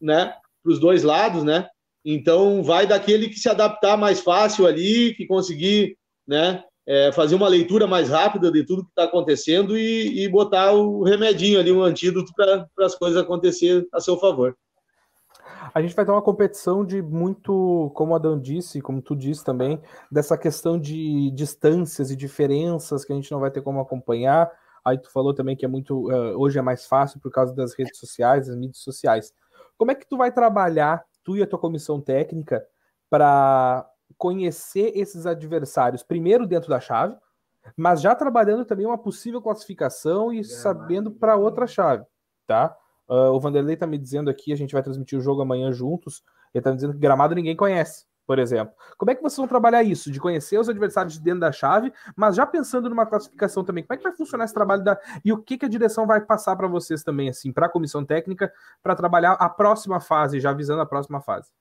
[0.00, 0.34] né?
[0.62, 1.68] Para os dois lados, né?
[2.04, 6.62] Então vai daquele que se adaptar mais fácil ali, que conseguir, né?
[6.86, 11.02] É, fazer uma leitura mais rápida de tudo que está acontecendo e, e, botar o
[11.02, 14.56] remedinho ali, um antídoto para as coisas acontecer a seu favor.
[15.74, 19.44] A gente vai ter uma competição de muito, como a Dan disse, como tu disse
[19.44, 24.50] também, dessa questão de distâncias e diferenças que a gente não vai ter como acompanhar.
[24.84, 26.08] Aí tu falou também que é muito.
[26.08, 29.34] Uh, hoje é mais fácil por causa das redes sociais, das mídias sociais.
[29.76, 32.64] Como é que tu vai trabalhar, tu e a tua comissão técnica,
[33.10, 33.86] para
[34.18, 37.16] conhecer esses adversários, primeiro dentro da chave,
[37.76, 42.04] mas já trabalhando também uma possível classificação e sabendo para outra chave,
[42.46, 42.76] tá?
[43.08, 46.24] Uh, o Vanderlei tá me dizendo aqui, a gente vai transmitir o jogo amanhã juntos.
[46.52, 48.74] Ele tá me dizendo que gramado ninguém conhece, por exemplo.
[48.98, 50.10] Como é que vocês vão trabalhar isso?
[50.10, 53.84] De conhecer os adversários dentro da chave, mas já pensando numa classificação também.
[53.84, 56.20] Como é que vai funcionar esse trabalho da e o que, que a direção vai
[56.20, 58.52] passar para vocês também, assim, para a comissão técnica,
[58.82, 61.52] para trabalhar a próxima fase, já visando a próxima fase?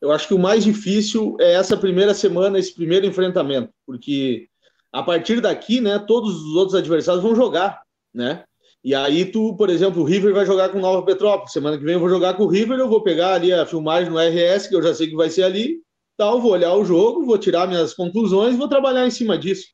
[0.00, 4.48] Eu acho que o mais difícil é essa primeira semana, esse primeiro enfrentamento, porque
[4.92, 7.82] a partir daqui, né, todos os outros adversários vão jogar,
[8.14, 8.44] né?
[8.84, 11.52] E aí tu, por exemplo, o River vai jogar com Nova Petrópolis.
[11.52, 14.10] Semana que vem eu vou jogar com o River, eu vou pegar ali a filmagem
[14.10, 15.80] no RS, que eu já sei que vai ser ali,
[16.16, 19.66] tal, vou olhar o jogo, vou tirar minhas conclusões, vou trabalhar em cima disso.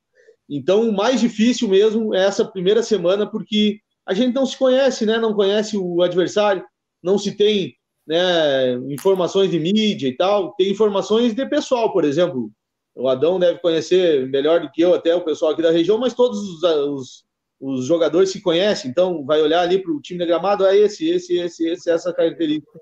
[0.49, 5.05] Então, o mais difícil mesmo é essa primeira semana, porque a gente não se conhece,
[5.07, 5.19] né?
[5.19, 6.65] Não conhece o adversário,
[7.03, 7.75] não se tem
[8.07, 12.51] né, informações de mídia e tal, tem informações de pessoal, por exemplo.
[12.95, 16.13] O Adão deve conhecer melhor do que eu, até o pessoal aqui da região, mas
[16.13, 17.25] todos os, os
[17.63, 21.09] os jogadores se conhecem, então vai olhar ali para o time de gramado, é esse,
[21.09, 22.73] esse, esse, esse, essa característica.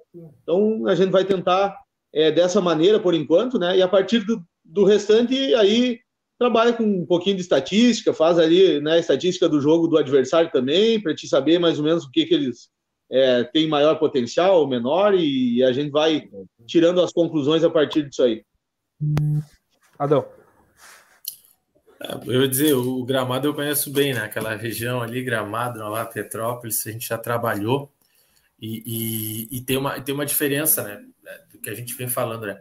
[0.42, 1.76] Então a gente vai tentar
[2.14, 3.76] é, dessa maneira por enquanto, né?
[3.76, 5.98] E a partir do, do restante, aí
[6.38, 10.98] trabalha com um pouquinho de estatística, faz ali né, estatística do jogo do adversário também,
[10.98, 12.70] para te saber mais ou menos o que, que eles
[13.10, 16.28] é, têm maior potencial ou menor, e a gente vai
[16.66, 18.44] tirando as conclusões a partir disso aí.
[19.98, 20.26] Adão.
[22.24, 24.20] Eu ia dizer, o Gramado eu conheço bem, né?
[24.20, 27.92] Aquela região ali, Gramado, Nova Petrópolis, a gente já trabalhou
[28.60, 28.82] e,
[29.50, 31.04] e, e, tem, uma, tem uma diferença, né?
[31.52, 32.58] Do que a gente vem falando, né?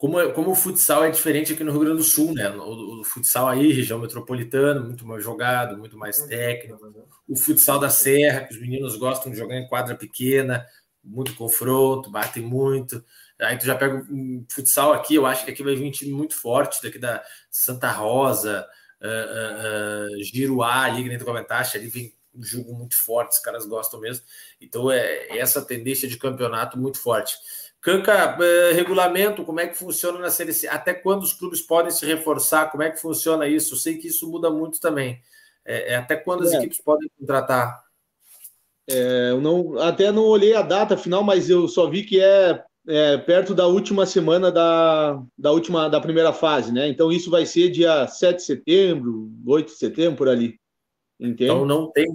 [0.00, 2.48] Como, como o futsal é diferente aqui no Rio Grande do Sul, né?
[2.48, 6.80] O, o futsal aí, região metropolitana, muito mais jogado, muito mais técnico.
[7.28, 10.66] O futsal da Serra, que os meninos gostam de jogar em quadra pequena,
[11.04, 13.04] muito confronto, batem muito.
[13.38, 16.12] Aí tu já pega um futsal aqui, eu acho que aqui vai vir um time
[16.12, 18.66] muito forte, daqui da Santa Rosa,
[19.02, 23.32] uh, uh, uh, Giruá, ali, que nem tu comentaste, ali vem um jogo muito forte,
[23.32, 24.24] os caras gostam mesmo.
[24.58, 27.36] Então é essa tendência de campeonato muito forte.
[27.80, 28.36] Canca,
[28.74, 30.68] regulamento, como é que funciona na Série C?
[30.68, 32.70] Até quando os clubes podem se reforçar?
[32.70, 33.74] Como é que funciona isso?
[33.74, 35.20] Eu sei que isso muda muito também.
[35.64, 36.58] É, é até quando as é.
[36.58, 37.82] equipes podem contratar?
[38.88, 42.62] É, eu não, até não olhei a data final, mas eu só vi que é
[42.88, 46.88] é, perto da última semana da, da última da primeira fase, né?
[46.88, 50.58] Então isso vai ser dia 7 de setembro, 8 de setembro, por ali.
[51.18, 51.44] Entende?
[51.44, 52.06] Então não tem,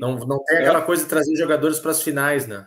[0.00, 0.84] não, não tem aquela é.
[0.84, 2.66] coisa de trazer jogadores para as finais, né?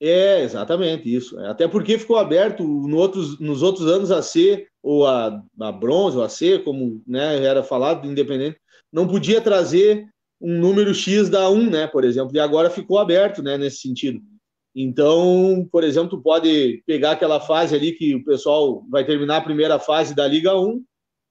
[0.00, 1.38] É, exatamente isso.
[1.40, 6.16] Até porque ficou aberto no outros, nos outros anos a C, ou a, a bronze,
[6.16, 8.58] ou a C, como né, era falado, independente,
[8.92, 10.06] não podia trazer
[10.40, 14.20] um número X da 1, né, por exemplo, e agora ficou aberto né, nesse sentido.
[14.74, 19.78] Então, por exemplo, pode pegar aquela fase ali que o pessoal vai terminar a primeira
[19.78, 20.84] fase da Liga 1,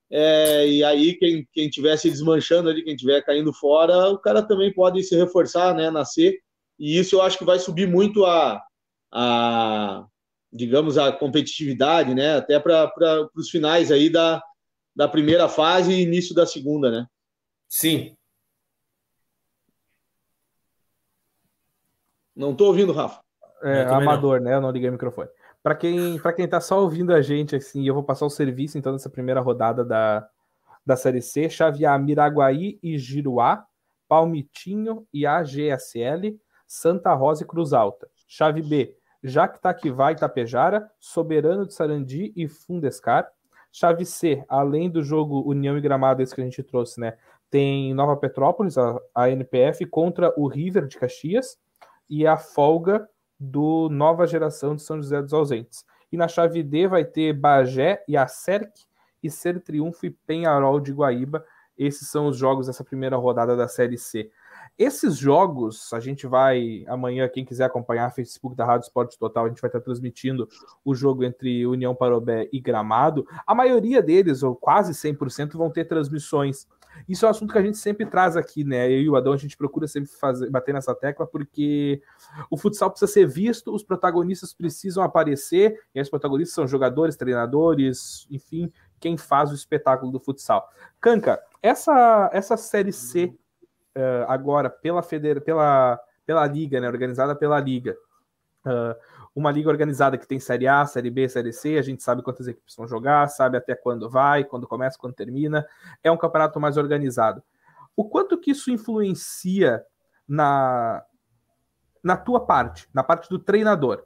[0.10, 4.42] é, e aí quem, quem tiver se desmanchando ali, quem tiver caindo fora, o cara
[4.42, 6.40] também pode se reforçar, né, nascer,
[6.80, 8.62] e isso eu acho que vai subir muito a,
[9.12, 10.06] a
[10.52, 12.92] digamos, a competitividade, né, até para
[13.36, 14.42] os finais aí da,
[14.96, 17.08] da primeira fase e início da segunda, né.
[17.68, 18.16] Sim.
[22.36, 23.22] Não estou ouvindo, Rafa.
[23.64, 24.46] É, amador, não.
[24.46, 24.56] né?
[24.56, 25.30] Eu não liguei o microfone.
[25.62, 28.78] Para quem, para quem tá só ouvindo a gente, assim, eu vou passar o serviço
[28.78, 30.28] então nessa primeira rodada da,
[30.86, 33.66] da Série C, chavear Miraguaí e Giruá,
[34.08, 36.38] Palmitinho e AGSL,
[36.74, 38.10] Santa Rosa e Cruz Alta.
[38.28, 43.30] Chave B, Jactaquivá e Tapejara, Soberano de Sarandi e Fundescar.
[43.72, 47.16] Chave C, além do jogo União e Gramado, esse que a gente trouxe, né?
[47.48, 51.60] Tem Nova Petrópolis, a, a NPF, contra o River de Caxias,
[52.10, 53.08] e a folga
[53.40, 55.86] do Nova Geração de São José dos Ausentes.
[56.12, 58.72] E na chave D vai ter Bagé e Acerc
[59.22, 61.46] e Ser Triunfo e Penharol de Guaíba.
[61.78, 64.32] Esses são os jogos dessa primeira rodada da Série C.
[64.78, 69.50] Esses jogos, a gente vai amanhã, quem quiser acompanhar, Facebook da Rádio Esporte Total, a
[69.50, 70.48] gente vai estar transmitindo
[70.84, 73.26] o jogo entre União Parobé e Gramado.
[73.46, 76.68] A maioria deles, ou quase 100%, vão ter transmissões
[77.08, 78.88] isso é um assunto que a gente sempre traz aqui, né?
[78.88, 82.02] Eu e o Adão, a gente procura sempre fazer, bater nessa tecla, porque
[82.50, 88.28] o futsal precisa ser visto, os protagonistas precisam aparecer, e os protagonistas são jogadores, treinadores,
[88.30, 90.68] enfim, quem faz o espetáculo do futsal.
[91.02, 93.34] Canca, essa, essa série C
[93.98, 96.88] uh, agora pela, feder, pela, pela Liga, né?
[96.88, 97.96] Organizada pela Liga.
[98.66, 98.96] Uh,
[99.36, 102.48] uma liga organizada que tem Série A, Série B, Série C, a gente sabe quantas
[102.48, 105.66] equipes vão jogar, sabe até quando vai, quando começa, quando termina.
[106.04, 107.44] É um campeonato mais organizado.
[107.96, 109.84] O quanto que isso influencia
[110.28, 111.04] na,
[112.04, 114.04] na tua parte, na parte do treinador,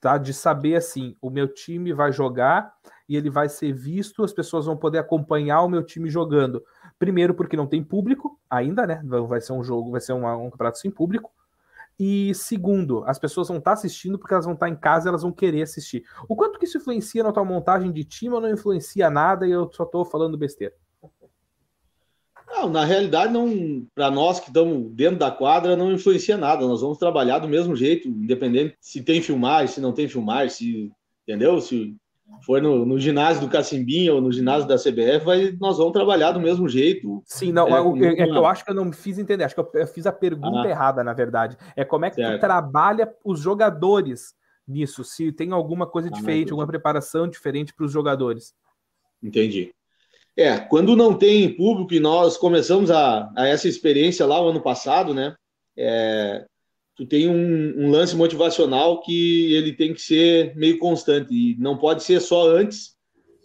[0.00, 0.18] tá?
[0.18, 2.72] De saber assim, o meu time vai jogar
[3.08, 6.64] e ele vai ser visto, as pessoas vão poder acompanhar o meu time jogando.
[6.98, 9.02] Primeiro, porque não tem público ainda, né?
[9.28, 11.30] Vai ser um jogo, vai ser uma, um campeonato sem público.
[11.98, 15.30] E segundo, as pessoas vão estar assistindo porque elas vão estar em casa elas vão
[15.30, 16.04] querer assistir.
[16.28, 19.52] O quanto que isso influencia na tua montagem de time ou não influencia nada e
[19.52, 20.74] eu só estou falando besteira?
[22.54, 26.66] Não, na realidade, não para nós que estamos dentro da quadra, não influencia nada.
[26.66, 30.90] Nós vamos trabalhar do mesmo jeito, independente se tem filmar, se não tem filmar, se
[31.26, 31.60] entendeu?
[31.60, 31.96] Se
[32.46, 36.30] for no, no, ginásio do Cacimbinha ou no ginásio da CBF, vai, nós vamos trabalhar
[36.30, 37.22] do mesmo jeito.
[37.26, 39.60] Sim, não, é, é, é eu acho que eu não me fiz entender, acho que
[39.60, 41.56] eu, eu fiz a pergunta ah, errada, na verdade.
[41.74, 42.36] É como é que certo.
[42.36, 44.32] tu trabalha os jogadores
[44.66, 48.54] nisso, se tem alguma coisa ah, diferente, alguma preparação diferente para os jogadores.
[49.22, 49.74] Entendi.
[50.36, 54.60] É, quando não tem público e nós começamos a, a essa experiência lá o ano
[54.60, 55.34] passado, né?
[55.76, 56.44] É,
[56.96, 61.76] tu tem um, um, lance motivacional que ele tem que ser meio constante e não
[61.76, 62.94] pode ser só antes,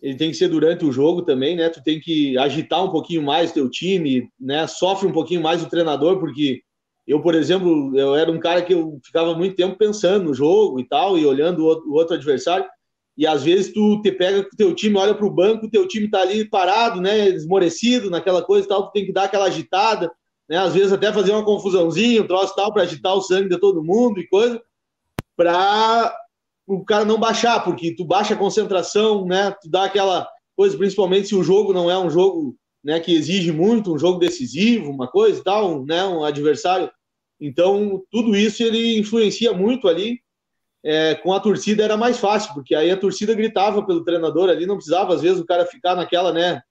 [0.01, 1.69] ele tem que ser durante o jogo também, né?
[1.69, 4.65] Tu tem que agitar um pouquinho mais teu time, né?
[4.65, 6.61] Sofre um pouquinho mais o treinador, porque
[7.05, 10.79] eu, por exemplo, eu era um cara que eu ficava muito tempo pensando no jogo
[10.79, 12.65] e tal, e olhando o outro adversário,
[13.19, 15.69] e às vezes tu te pega com o teu time, olha para o banco, o
[15.69, 17.27] teu time tá ali parado, né?
[17.27, 20.09] Esmorecido naquela coisa e tal, tu tem que dar aquela agitada,
[20.47, 20.57] né?
[20.57, 23.83] Às vezes até fazer uma confusãozinha, um troço tal, para agitar o sangue de todo
[23.83, 24.61] mundo e coisa,
[25.35, 26.15] para
[26.65, 29.53] o cara não baixar, porque tu baixa a concentração, né?
[29.61, 33.51] Tu dá aquela coisa, principalmente se o jogo não é um jogo né, que exige
[33.51, 36.05] muito, um jogo decisivo, uma coisa e tal, né?
[36.05, 36.89] Um adversário.
[37.37, 40.21] Então, tudo isso ele influencia muito ali.
[40.83, 44.65] É, com a torcida era mais fácil, porque aí a torcida gritava pelo treinador ali,
[44.65, 46.61] não precisava, às vezes, o cara ficar naquela, né?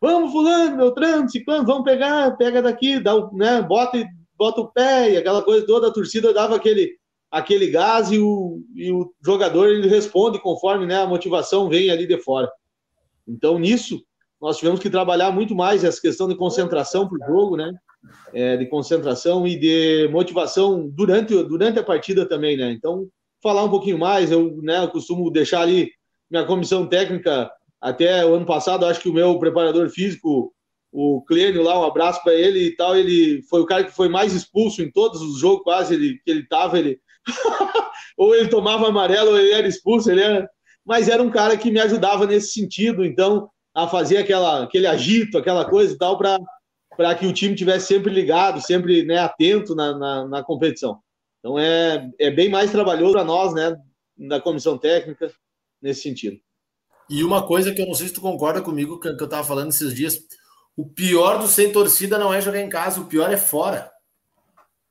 [0.00, 4.04] Vamos, fulano, meu trânsito, vamos pegar, pega daqui, dá né, bota,
[4.36, 6.98] bota o pé, e aquela coisa toda, a torcida dava aquele,
[7.30, 12.06] aquele gás e o, e o jogador ele responde conforme né, a motivação vem ali
[12.06, 12.50] de fora.
[13.26, 14.04] Então, nisso,
[14.40, 17.72] nós tivemos que trabalhar muito mais essa questão de concentração para o jogo, né?
[18.34, 22.70] É, de concentração e de motivação durante, durante a partida também, né?
[22.70, 23.08] Então,
[23.44, 25.90] falar um pouquinho mais, eu, né, eu costumo deixar ali
[26.30, 30.50] minha comissão técnica até o ano passado, acho que o meu preparador físico,
[30.90, 34.08] o Clênio lá, um abraço para ele e tal, ele foi o cara que foi
[34.08, 36.98] mais expulso em todos os jogos quase ele, que ele estava, ele
[38.16, 40.48] ou ele tomava amarelo ou ele era expulso, ele era...
[40.82, 45.36] mas era um cara que me ajudava nesse sentido, então a fazer aquela, aquele agito,
[45.36, 49.98] aquela coisa e tal, para que o time tivesse sempre ligado, sempre né, atento na,
[49.98, 51.03] na, na competição.
[51.44, 53.76] Então é, é bem mais trabalhoso para nós, né,
[54.16, 55.30] da comissão técnica,
[55.82, 56.40] nesse sentido.
[57.10, 59.68] E uma coisa que eu não sei se tu concorda comigo, que, eu tava falando
[59.68, 60.18] esses dias,
[60.74, 63.92] o pior do sem torcida não é jogar em casa, o pior é fora.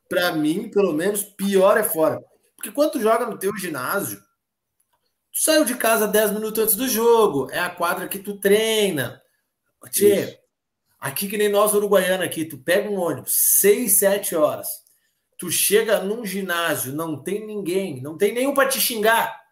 [0.08, 2.24] Para mim, pelo menos, pior é fora.
[2.56, 4.20] Porque quando tu joga no teu ginásio,
[5.32, 9.20] tu saiu de casa 10 minutos antes do jogo, é a quadra que tu treina.
[9.90, 10.40] Tchê,
[11.00, 14.83] aqui que nem nós uruguaianos aqui, tu pega um ônibus 6, 7 horas,
[15.44, 19.44] tu chega num ginásio, não tem ninguém, não tem nenhum para te xingar.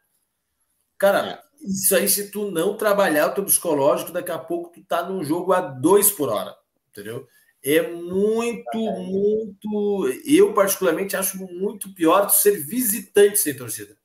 [0.98, 4.82] Cara, é isso aí, se tu não trabalhar o teu psicológico, daqui a pouco tu
[4.86, 6.56] tá num jogo a dois por hora,
[6.90, 7.28] entendeu?
[7.62, 10.08] É muito, muito.
[10.26, 13.98] Eu, particularmente, acho muito pior tu ser visitante sem torcida.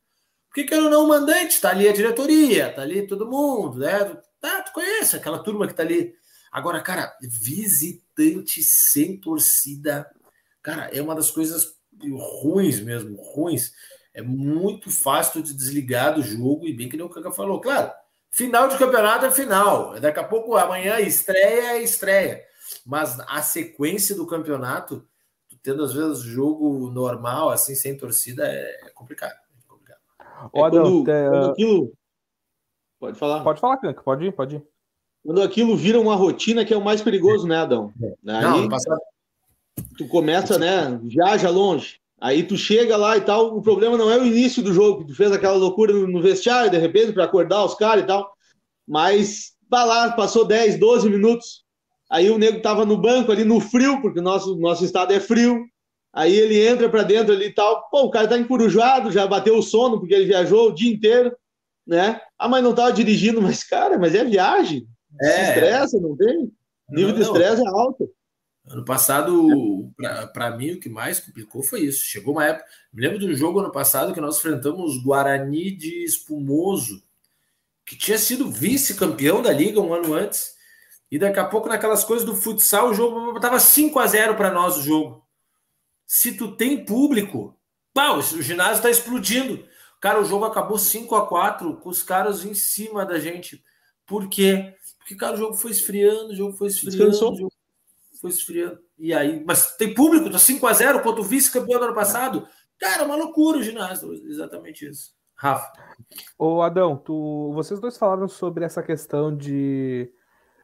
[0.49, 4.21] Porque que eu não mandante, tá ali a diretoria, tá ali todo mundo, né?
[4.41, 6.17] Tá, tu conhece aquela turma que tá ali.
[6.51, 10.11] Agora, cara, visitante sem torcida,
[10.61, 11.76] cara, é uma das coisas
[12.43, 13.73] ruins mesmo, ruins
[14.17, 17.61] é muito fácil de desligar do jogo, e bem que nem o Cacá falou.
[17.61, 17.93] Claro,
[18.31, 20.01] final de campeonato é final.
[20.01, 22.43] Daqui a pouco, amanhã, estreia é estreia.
[22.85, 25.07] Mas a sequência do campeonato,
[25.63, 29.35] tendo às vezes jogo normal, assim, sem torcida, é complicado.
[29.35, 30.01] É complicado.
[30.19, 31.93] É quando, quando aquilo...
[32.99, 33.45] Pode falar.
[33.45, 34.67] Pode falar, Canca, pode ir, pode ir.
[35.23, 37.93] Quando aquilo vira uma rotina que é o mais perigoso, né, Adão?
[38.01, 38.33] É.
[38.33, 38.99] Aí, Não, passado...
[39.97, 44.19] tu começa, né, viaja longe, Aí tu chega lá e tal, o problema não é
[44.19, 47.75] o início do jogo, tu fez aquela loucura no vestiário, de repente, para acordar os
[47.75, 48.33] caras e tal,
[48.89, 51.63] mas vai lá, passou 10, 12 minutos,
[52.11, 55.21] aí o nego tava no banco ali no frio, porque o nosso, nosso estado é
[55.21, 55.63] frio,
[56.11, 59.59] aí ele entra para dentro ali e tal, pô, o cara tá encurujado, já bateu
[59.59, 61.37] o sono, porque ele viajou o dia inteiro,
[61.87, 62.19] né?
[62.39, 64.87] Ah, mas não tava dirigindo, mas cara, mas é viagem,
[65.21, 65.29] é.
[65.29, 66.51] se estressa, não tem?
[66.89, 68.11] O nível não, de estresse é alto.
[68.69, 69.93] Ano passado,
[70.33, 72.05] para mim, o que mais complicou foi isso.
[72.05, 72.67] Chegou uma época.
[72.93, 77.03] Me lembro do jogo ano passado que nós enfrentamos Guarani de Espumoso,
[77.85, 80.57] que tinha sido vice-campeão da liga um ano antes.
[81.09, 84.51] E daqui a pouco, naquelas coisas do futsal, o jogo estava 5 a 0 para
[84.51, 85.25] nós o jogo.
[86.05, 87.57] Se tu tem público,
[87.95, 89.65] pau, o ginásio está explodindo.
[90.01, 93.63] Cara, o jogo acabou 5 a 4 com os caras em cima da gente.
[94.05, 94.75] Por quê?
[94.99, 97.53] Porque, cara, o jogo foi esfriando, o jogo foi esfriando, jogo
[98.21, 98.79] foi esfriando.
[98.99, 102.47] E aí, mas tem público, tá 5 a 0 contra o vice-campeão do ano passado.
[102.79, 105.15] Cara, uma loucura o ginásio, exatamente isso.
[105.35, 105.71] Rafa.
[106.39, 110.11] Ô, Adão, tu, vocês dois falaram sobre essa questão de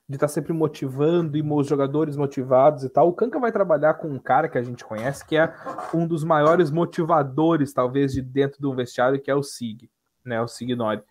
[0.09, 3.09] de estar tá sempre motivando e os jogadores motivados e tal.
[3.09, 5.53] O Kanka vai trabalhar com um cara que a gente conhece que é
[5.94, 9.90] um dos maiores motivadores, talvez, de dentro do vestiário, que é o Sig,
[10.24, 10.40] né?
[10.42, 11.03] O Signori.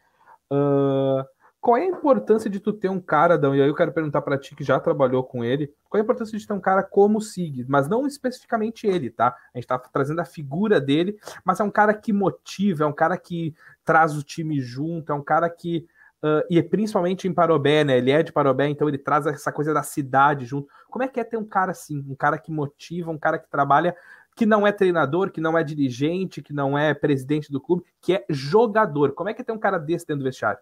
[0.52, 1.26] Uh,
[1.62, 3.56] qual é a importância de tu ter um cara, Adão?
[3.56, 5.72] E aí eu quero perguntar para ti que já trabalhou com ele.
[5.88, 7.64] Qual é a importância de ter um cara como o Sig?
[7.70, 9.36] Mas não especificamente ele, tá?
[9.54, 12.94] A gente tá trazendo a figura dele, mas é um cara que motiva, é um
[12.94, 13.54] cara que
[13.86, 15.88] traz o time junto, é um cara que
[16.24, 17.98] Uh, e principalmente em Parobé, né?
[17.98, 20.70] Ele é de Parobé, então ele traz essa coisa da cidade junto.
[20.88, 23.50] Como é que é ter um cara assim, um cara que motiva, um cara que
[23.50, 23.96] trabalha,
[24.36, 28.14] que não é treinador, que não é dirigente, que não é presidente do clube, que
[28.14, 29.14] é jogador?
[29.14, 30.60] Como é que é ter um cara desse dentro do vestiário?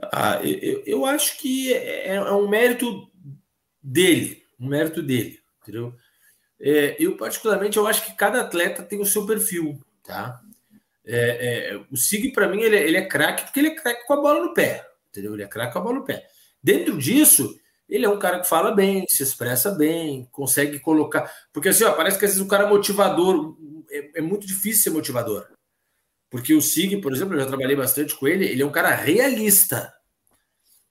[0.00, 3.10] Ah, eu, eu acho que é, é, um mérito
[3.82, 5.94] dele, um mérito dele, entendeu?
[6.60, 10.40] É, eu, particularmente, eu acho que cada atleta tem o seu perfil, tá?
[11.04, 14.06] É, é, o Sig, para mim, ele, é, ele é craque porque ele é craque
[14.06, 14.86] com a bola no pé.
[15.08, 15.34] Entendeu?
[15.34, 16.28] Ele é craque com a bola no pé.
[16.62, 21.32] Dentro disso, ele é um cara que fala bem, se expressa bem, consegue colocar.
[21.52, 23.56] Porque assim, ó, parece que às vezes o cara é motivador.
[23.90, 25.48] É, é muito difícil ser motivador.
[26.30, 28.94] Porque o Sig, por exemplo, eu já trabalhei bastante com ele, ele é um cara
[28.94, 29.94] realista.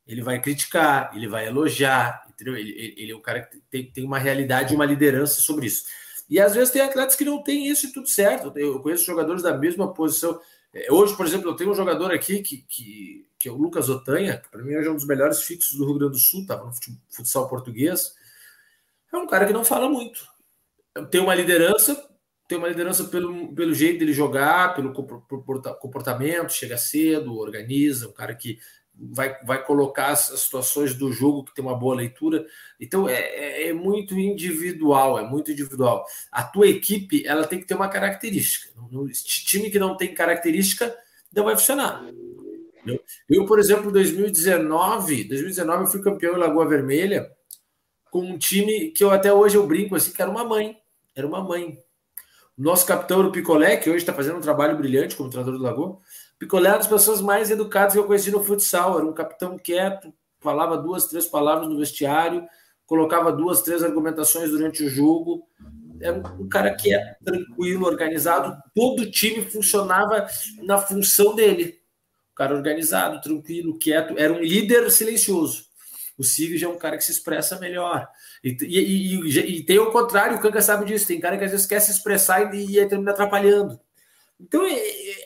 [0.07, 2.55] Ele vai criticar, ele vai elogiar, entendeu?
[2.55, 5.85] Ele, ele é um cara que tem, tem uma realidade, uma liderança sobre isso.
[6.29, 8.57] E às vezes tem atletas que não têm isso e tudo certo.
[8.57, 10.39] Eu conheço jogadores da mesma posição.
[10.73, 13.89] É, hoje, por exemplo, eu tenho um jogador aqui que, que, que é o Lucas
[13.89, 16.65] Otanha, que para mim é um dos melhores fixos do Rio Grande do Sul, estava
[16.65, 16.71] no
[17.09, 18.13] futsal português.
[19.13, 20.27] É um cara que não fala muito.
[21.09, 22.09] Tem uma liderança,
[22.47, 28.33] tem uma liderança pelo, pelo jeito dele jogar, pelo comportamento, chega cedo, organiza, um cara
[28.33, 28.57] que
[28.97, 32.45] vai, vai colocar as situações do jogo que tem uma boa leitura.
[32.79, 36.05] Então é, é, é, muito individual, é muito individual.
[36.31, 38.73] A tua equipe ela tem que ter uma característica.
[38.91, 40.95] No time que não tem característica
[41.33, 42.03] não vai funcionar.
[43.29, 47.29] Eu, por exemplo, em 2019, 2019 eu fui campeão em Lagoa Vermelha
[48.09, 50.77] com um time que eu até hoje eu brinco assim que era uma mãe,
[51.13, 51.77] era uma mãe.
[52.57, 55.63] Nosso capitão era o Picolé, que hoje está fazendo um trabalho brilhante como treinador do
[55.63, 55.99] Lagoa.
[56.39, 58.97] Picolé é uma das pessoas mais educadas que eu conheci no futsal.
[58.97, 62.47] Era um capitão quieto, falava duas, três palavras no vestiário,
[62.87, 65.47] colocava duas, três argumentações durante o jogo.
[66.01, 68.57] Era um cara quieto, tranquilo, organizado.
[68.73, 70.27] Todo time funcionava
[70.63, 71.79] na função dele.
[72.31, 74.15] Um cara organizado, tranquilo, quieto.
[74.17, 75.66] Era um líder silencioso.
[76.17, 78.07] O já é um cara que se expressa melhor.
[78.43, 81.05] E, e, e, e tem o contrário, o Kanka sabe disso.
[81.05, 83.79] Tem cara que às vezes quer se expressar e, e termina atrapalhando.
[84.39, 85.25] Então é, é,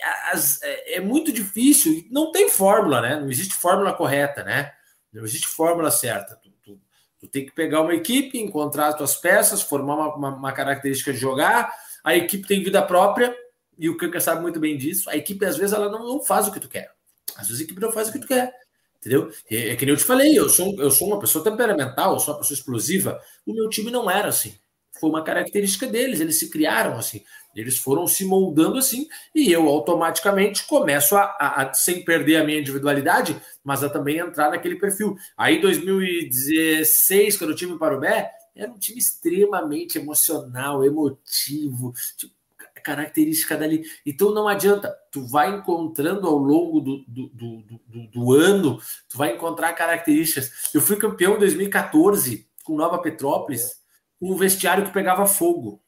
[0.63, 3.19] é, é, muito difícil, não tem fórmula, né?
[3.19, 4.73] Não existe fórmula correta, né?
[5.13, 6.35] Não existe fórmula certa.
[6.35, 6.81] Tu, tu,
[7.19, 11.11] tu tem que pegar uma equipe, encontrar as tuas peças, formar uma, uma, uma, característica
[11.11, 11.73] de jogar.
[12.03, 13.35] A equipe tem vida própria,
[13.77, 15.09] e o Kanka sabe muito bem disso.
[15.09, 16.91] A equipe, às vezes, ela não, não faz o que tu quer.
[17.35, 18.53] Às vezes a equipe não faz o que tu quer.
[19.01, 19.31] Entendeu?
[19.49, 22.19] É, é que nem eu te falei, eu sou, eu sou uma pessoa temperamental, eu
[22.19, 23.19] sou uma pessoa explosiva.
[23.45, 24.55] O meu time não era assim.
[24.99, 27.23] Foi uma característica deles, eles se criaram assim.
[27.55, 32.43] Eles foram se moldando assim, e eu automaticamente começo a, a, a, sem perder a
[32.43, 35.15] minha individualidade, mas a também entrar naquele perfil.
[35.35, 42.33] Aí, 2016, quando o time para o Bé, era um time extremamente emocional, emotivo, tipo,
[42.81, 43.83] característica dali.
[44.05, 48.79] Então não adianta, tu vai encontrando ao longo do, do, do, do, do ano,
[49.09, 50.69] tu vai encontrar características.
[50.73, 53.81] Eu fui campeão em 2014 com Nova Petrópolis,
[54.21, 55.83] um vestiário que pegava fogo.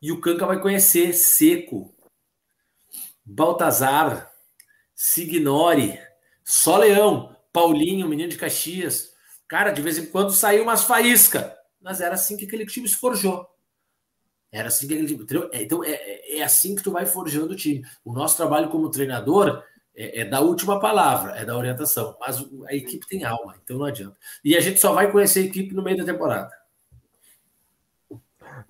[0.00, 1.94] E o Canca vai conhecer Seco,
[3.24, 4.30] Baltazar,
[4.94, 5.98] Signore,
[6.44, 9.12] Só Leão, Paulinho, menino de Caxias.
[9.48, 11.50] Cara, de vez em quando saiu umas faíscas.
[11.80, 13.46] Mas era assim que aquele time se forjou.
[14.54, 14.94] Era assim que.
[14.94, 15.50] Entendeu?
[15.52, 17.84] É, então é, é assim que tu vai forjando o time.
[18.04, 19.64] O nosso trabalho como treinador
[19.96, 22.16] é, é, da última palavra, é da orientação.
[22.20, 22.38] Mas
[22.68, 24.16] a equipe tem alma, então não adianta.
[24.44, 26.52] E a gente só vai conhecer a equipe no meio da temporada.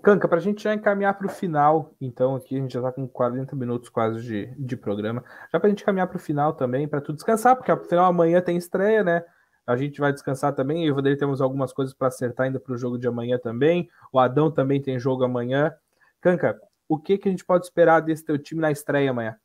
[0.03, 2.93] Canca, para a gente já encaminhar para o final, então aqui a gente já está
[2.93, 5.23] com 40 minutos quase de, de programa,
[5.53, 8.41] já para a gente caminhar para o final também, para tu descansar, porque afinal amanhã
[8.41, 9.25] tem estreia, né?
[9.67, 12.61] A gente vai descansar também, eu e o Vanderlei temos algumas coisas para acertar ainda
[12.61, 15.75] para o jogo de amanhã também, o Adão também tem jogo amanhã.
[16.21, 19.37] Canca, o que, que a gente pode esperar desse teu time na estreia amanhã?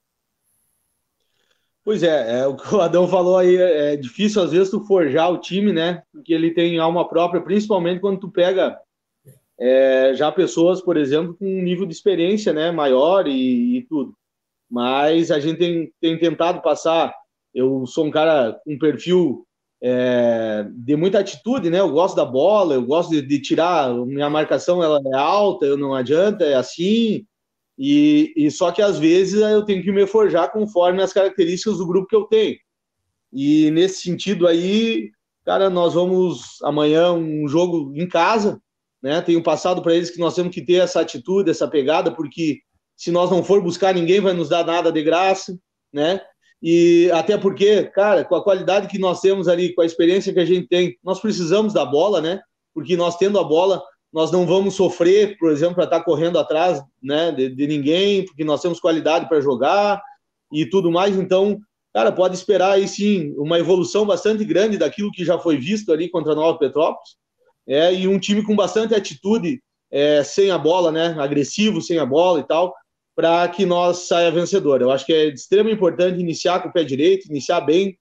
[1.83, 4.85] Pois é, é, o que o Adão falou aí, é, é difícil às vezes tu
[4.85, 6.03] forjar o time, né?
[6.11, 8.77] Porque ele tem alma própria, principalmente quando tu pega
[9.59, 14.15] é, já pessoas, por exemplo, com um nível de experiência né, maior e, e tudo.
[14.69, 17.13] Mas a gente tem, tem, tentado passar.
[17.53, 19.45] Eu sou um cara com um perfil
[19.81, 21.79] é, de muita atitude, né?
[21.79, 23.93] Eu gosto da bola, eu gosto de, de, tirar.
[24.05, 27.25] Minha marcação ela é alta, eu não adianta, é assim.
[27.77, 31.87] E, e só que às vezes eu tenho que me forjar conforme as características do
[31.87, 32.57] grupo que eu tenho.
[33.31, 35.11] E nesse sentido aí,
[35.45, 38.61] cara, nós vamos amanhã um jogo em casa,
[39.01, 39.21] né?
[39.21, 42.59] Tenho passado para eles que nós temos que ter essa atitude, essa pegada, porque
[42.97, 45.57] se nós não for buscar, ninguém vai nos dar nada de graça,
[45.93, 46.19] né?
[46.61, 50.39] E até porque, cara, com a qualidade que nós temos ali, com a experiência que
[50.39, 52.41] a gente tem, nós precisamos da bola, né?
[52.73, 53.81] Porque nós tendo a bola,
[54.11, 58.25] nós não vamos sofrer, por exemplo, para estar tá correndo atrás, né, de, de ninguém,
[58.25, 60.01] porque nós temos qualidade para jogar
[60.51, 61.15] e tudo mais.
[61.15, 61.59] Então,
[61.93, 66.09] cara, pode esperar aí sim uma evolução bastante grande daquilo que já foi visto ali
[66.09, 67.17] contra a Nova Petrópolis
[67.67, 71.15] é, e um time com bastante atitude é, sem a bola, né?
[71.19, 72.73] Agressivo, sem a bola e tal,
[73.19, 74.81] para que nós saia vencedor.
[74.81, 77.99] Eu acho que é de extrema importância iniciar com o pé direito, iniciar bem,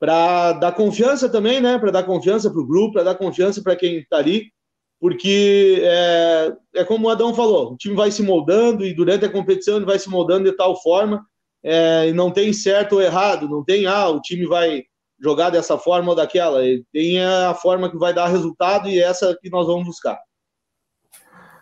[0.00, 1.78] para dar confiança também, né?
[1.78, 4.50] Para dar confiança para o grupo, para dar confiança para quem está ali,
[5.00, 9.30] porque é, é, como o Adão falou, o time vai se moldando e durante a
[9.30, 11.24] competição ele vai se moldando de tal forma
[11.62, 14.82] é, e não tem certo ou errado, não tem ah o time vai
[15.20, 16.62] jogar dessa forma ou daquela.
[16.92, 20.18] Tem a forma que vai dar resultado e essa que nós vamos buscar.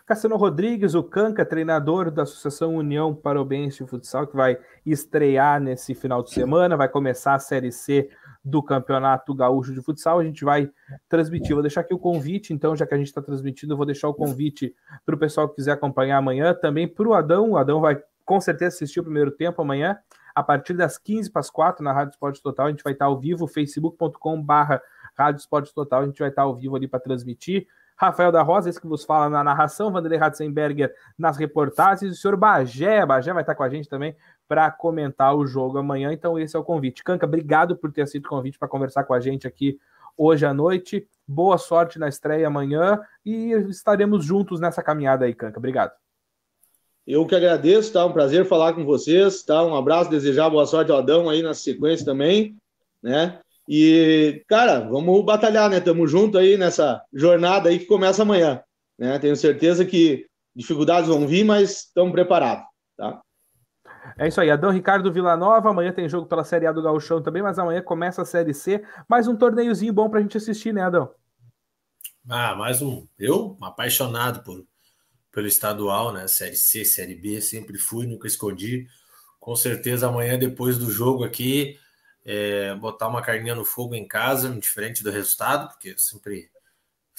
[0.07, 5.93] Cassiano Rodrigues, o Canca, treinador da Associação União Parobense de Futsal, que vai estrear nesse
[5.93, 8.09] final de semana, vai começar a Série C
[8.41, 10.19] do Campeonato Gaúcho de Futsal.
[10.19, 10.71] A gente vai
[11.09, 11.53] transmitir.
[11.53, 14.13] Vou deixar aqui o convite, então, já que a gente está transmitindo, vou deixar o
[14.13, 14.73] convite
[15.05, 17.51] para o pessoal que quiser acompanhar amanhã, também para o Adão.
[17.51, 19.97] O Adão vai com certeza assistir o primeiro tempo amanhã
[20.33, 22.67] a partir das 15 para as 4 na Rádio Esporte Total.
[22.67, 24.81] A gente vai estar ao vivo, facebook.com/barra
[25.17, 26.03] Rádio Esporte Total.
[26.03, 27.67] A gente vai estar ao vivo ali para transmitir.
[27.97, 32.37] Rafael da Rosa, esse que vos fala na narração, Vanderlei Ratzenberger nas reportagens, o senhor
[32.37, 34.15] Bagé, Bagé vai estar com a gente também
[34.47, 36.13] para comentar o jogo amanhã.
[36.13, 37.03] Então, esse é o convite.
[37.03, 39.79] Canca, obrigado por ter aceito o convite para conversar com a gente aqui
[40.15, 41.07] hoje à noite.
[41.27, 45.57] Boa sorte na estreia amanhã e estaremos juntos nessa caminhada aí, Canca.
[45.57, 45.91] Obrigado.
[47.05, 48.05] Eu que agradeço, tá?
[48.05, 49.65] Um prazer falar com vocês, tá?
[49.65, 52.55] Um abraço, desejar boa sorte ao Adão aí na sequência também,
[53.01, 53.39] né?
[53.67, 55.79] E, cara, vamos batalhar, né?
[55.79, 58.61] Tamo junto aí nessa jornada aí que começa amanhã,
[58.97, 59.19] né?
[59.19, 62.65] Tenho certeza que dificuldades vão vir, mas estamos preparados,
[62.95, 63.21] tá?
[64.17, 67.43] É isso aí, Adão Ricardo Villanova, amanhã tem jogo pela Série A do Gauchão também,
[67.43, 71.11] mas amanhã começa a Série C, mais um torneiozinho bom pra gente assistir, né, Adão?
[72.29, 73.05] Ah, mais um.
[73.19, 74.65] Eu, apaixonado por
[75.37, 76.27] pelo estadual, né?
[76.27, 78.87] Série C, Série B, sempre fui, nunca escondi.
[79.39, 81.77] Com certeza amanhã, depois do jogo aqui,
[82.27, 86.51] é, botar uma carninha no fogo em casa, diferente do resultado, porque eu sempre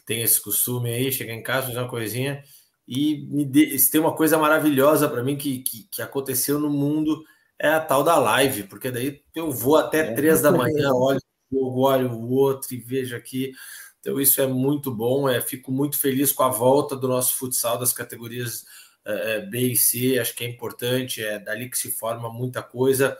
[0.05, 2.45] tenho esse costume aí, chegar em casa, fazer uma coisinha.
[2.87, 7.25] E me de, tem uma coisa maravilhosa para mim que, que, que, aconteceu no mundo
[7.59, 10.15] é a tal da live, porque daí eu vou até é.
[10.15, 13.53] três da manhã, olho o olho o outro e vejo aqui.
[14.01, 15.27] Então, isso é muito bom.
[15.27, 18.67] É, fico muito feliz com a volta do nosso futsal das categorias
[19.07, 20.19] é, é B e C.
[20.19, 21.23] Acho que é importante.
[21.23, 23.17] É dali que se forma muita coisa.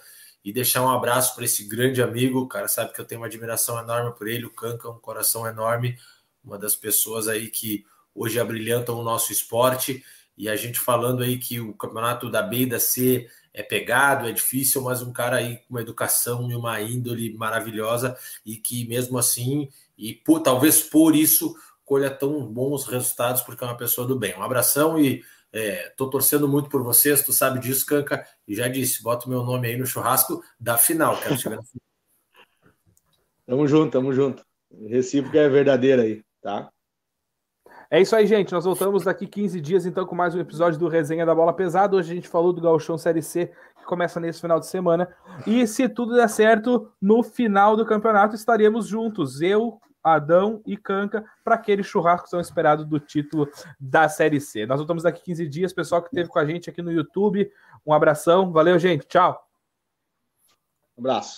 [0.49, 2.41] E deixar um abraço para esse grande amigo.
[2.41, 4.47] O cara sabe que eu tenho uma admiração enorme por ele.
[4.47, 5.99] O Canca, um coração enorme.
[6.43, 7.85] Uma das pessoas aí que
[8.15, 10.03] hoje abrilhantam o nosso esporte.
[10.39, 14.27] E a gente falando aí que o campeonato da B e da C é pegado,
[14.27, 18.89] é difícil, mas um cara aí com uma educação e uma índole maravilhosa e que
[18.89, 19.69] mesmo assim
[19.99, 24.35] e por, talvez por isso colha tão bons resultados, porque é uma pessoa do bem.
[24.35, 25.23] Um abração e
[25.53, 29.29] estou é, torcendo muito por vocês, tu sabe disso, Canca, e já disse, bota o
[29.31, 31.89] meu nome aí no churrasco da final, quero chegar na final.
[33.47, 34.45] Tamo junto, tamo junto.
[34.89, 36.71] Recíproca é verdadeira aí, tá?
[37.91, 38.53] É isso aí, gente.
[38.53, 41.97] Nós voltamos daqui 15 dias, então, com mais um episódio do Resenha da Bola Pesada.
[41.97, 45.09] Hoje a gente falou do Gauchão Série C, que começa nesse final de semana.
[45.47, 49.41] E se tudo der certo, no final do campeonato estaremos juntos.
[49.41, 49.81] Eu,
[50.15, 53.49] Adão e Canca para aquele churrasco tão esperado do título
[53.79, 54.67] da Série C.
[54.67, 57.51] Nós voltamos daqui 15 dias, pessoal que esteve com a gente aqui no YouTube.
[57.87, 59.47] Um abração, valeu, gente, tchau.
[60.97, 61.37] Um abraço.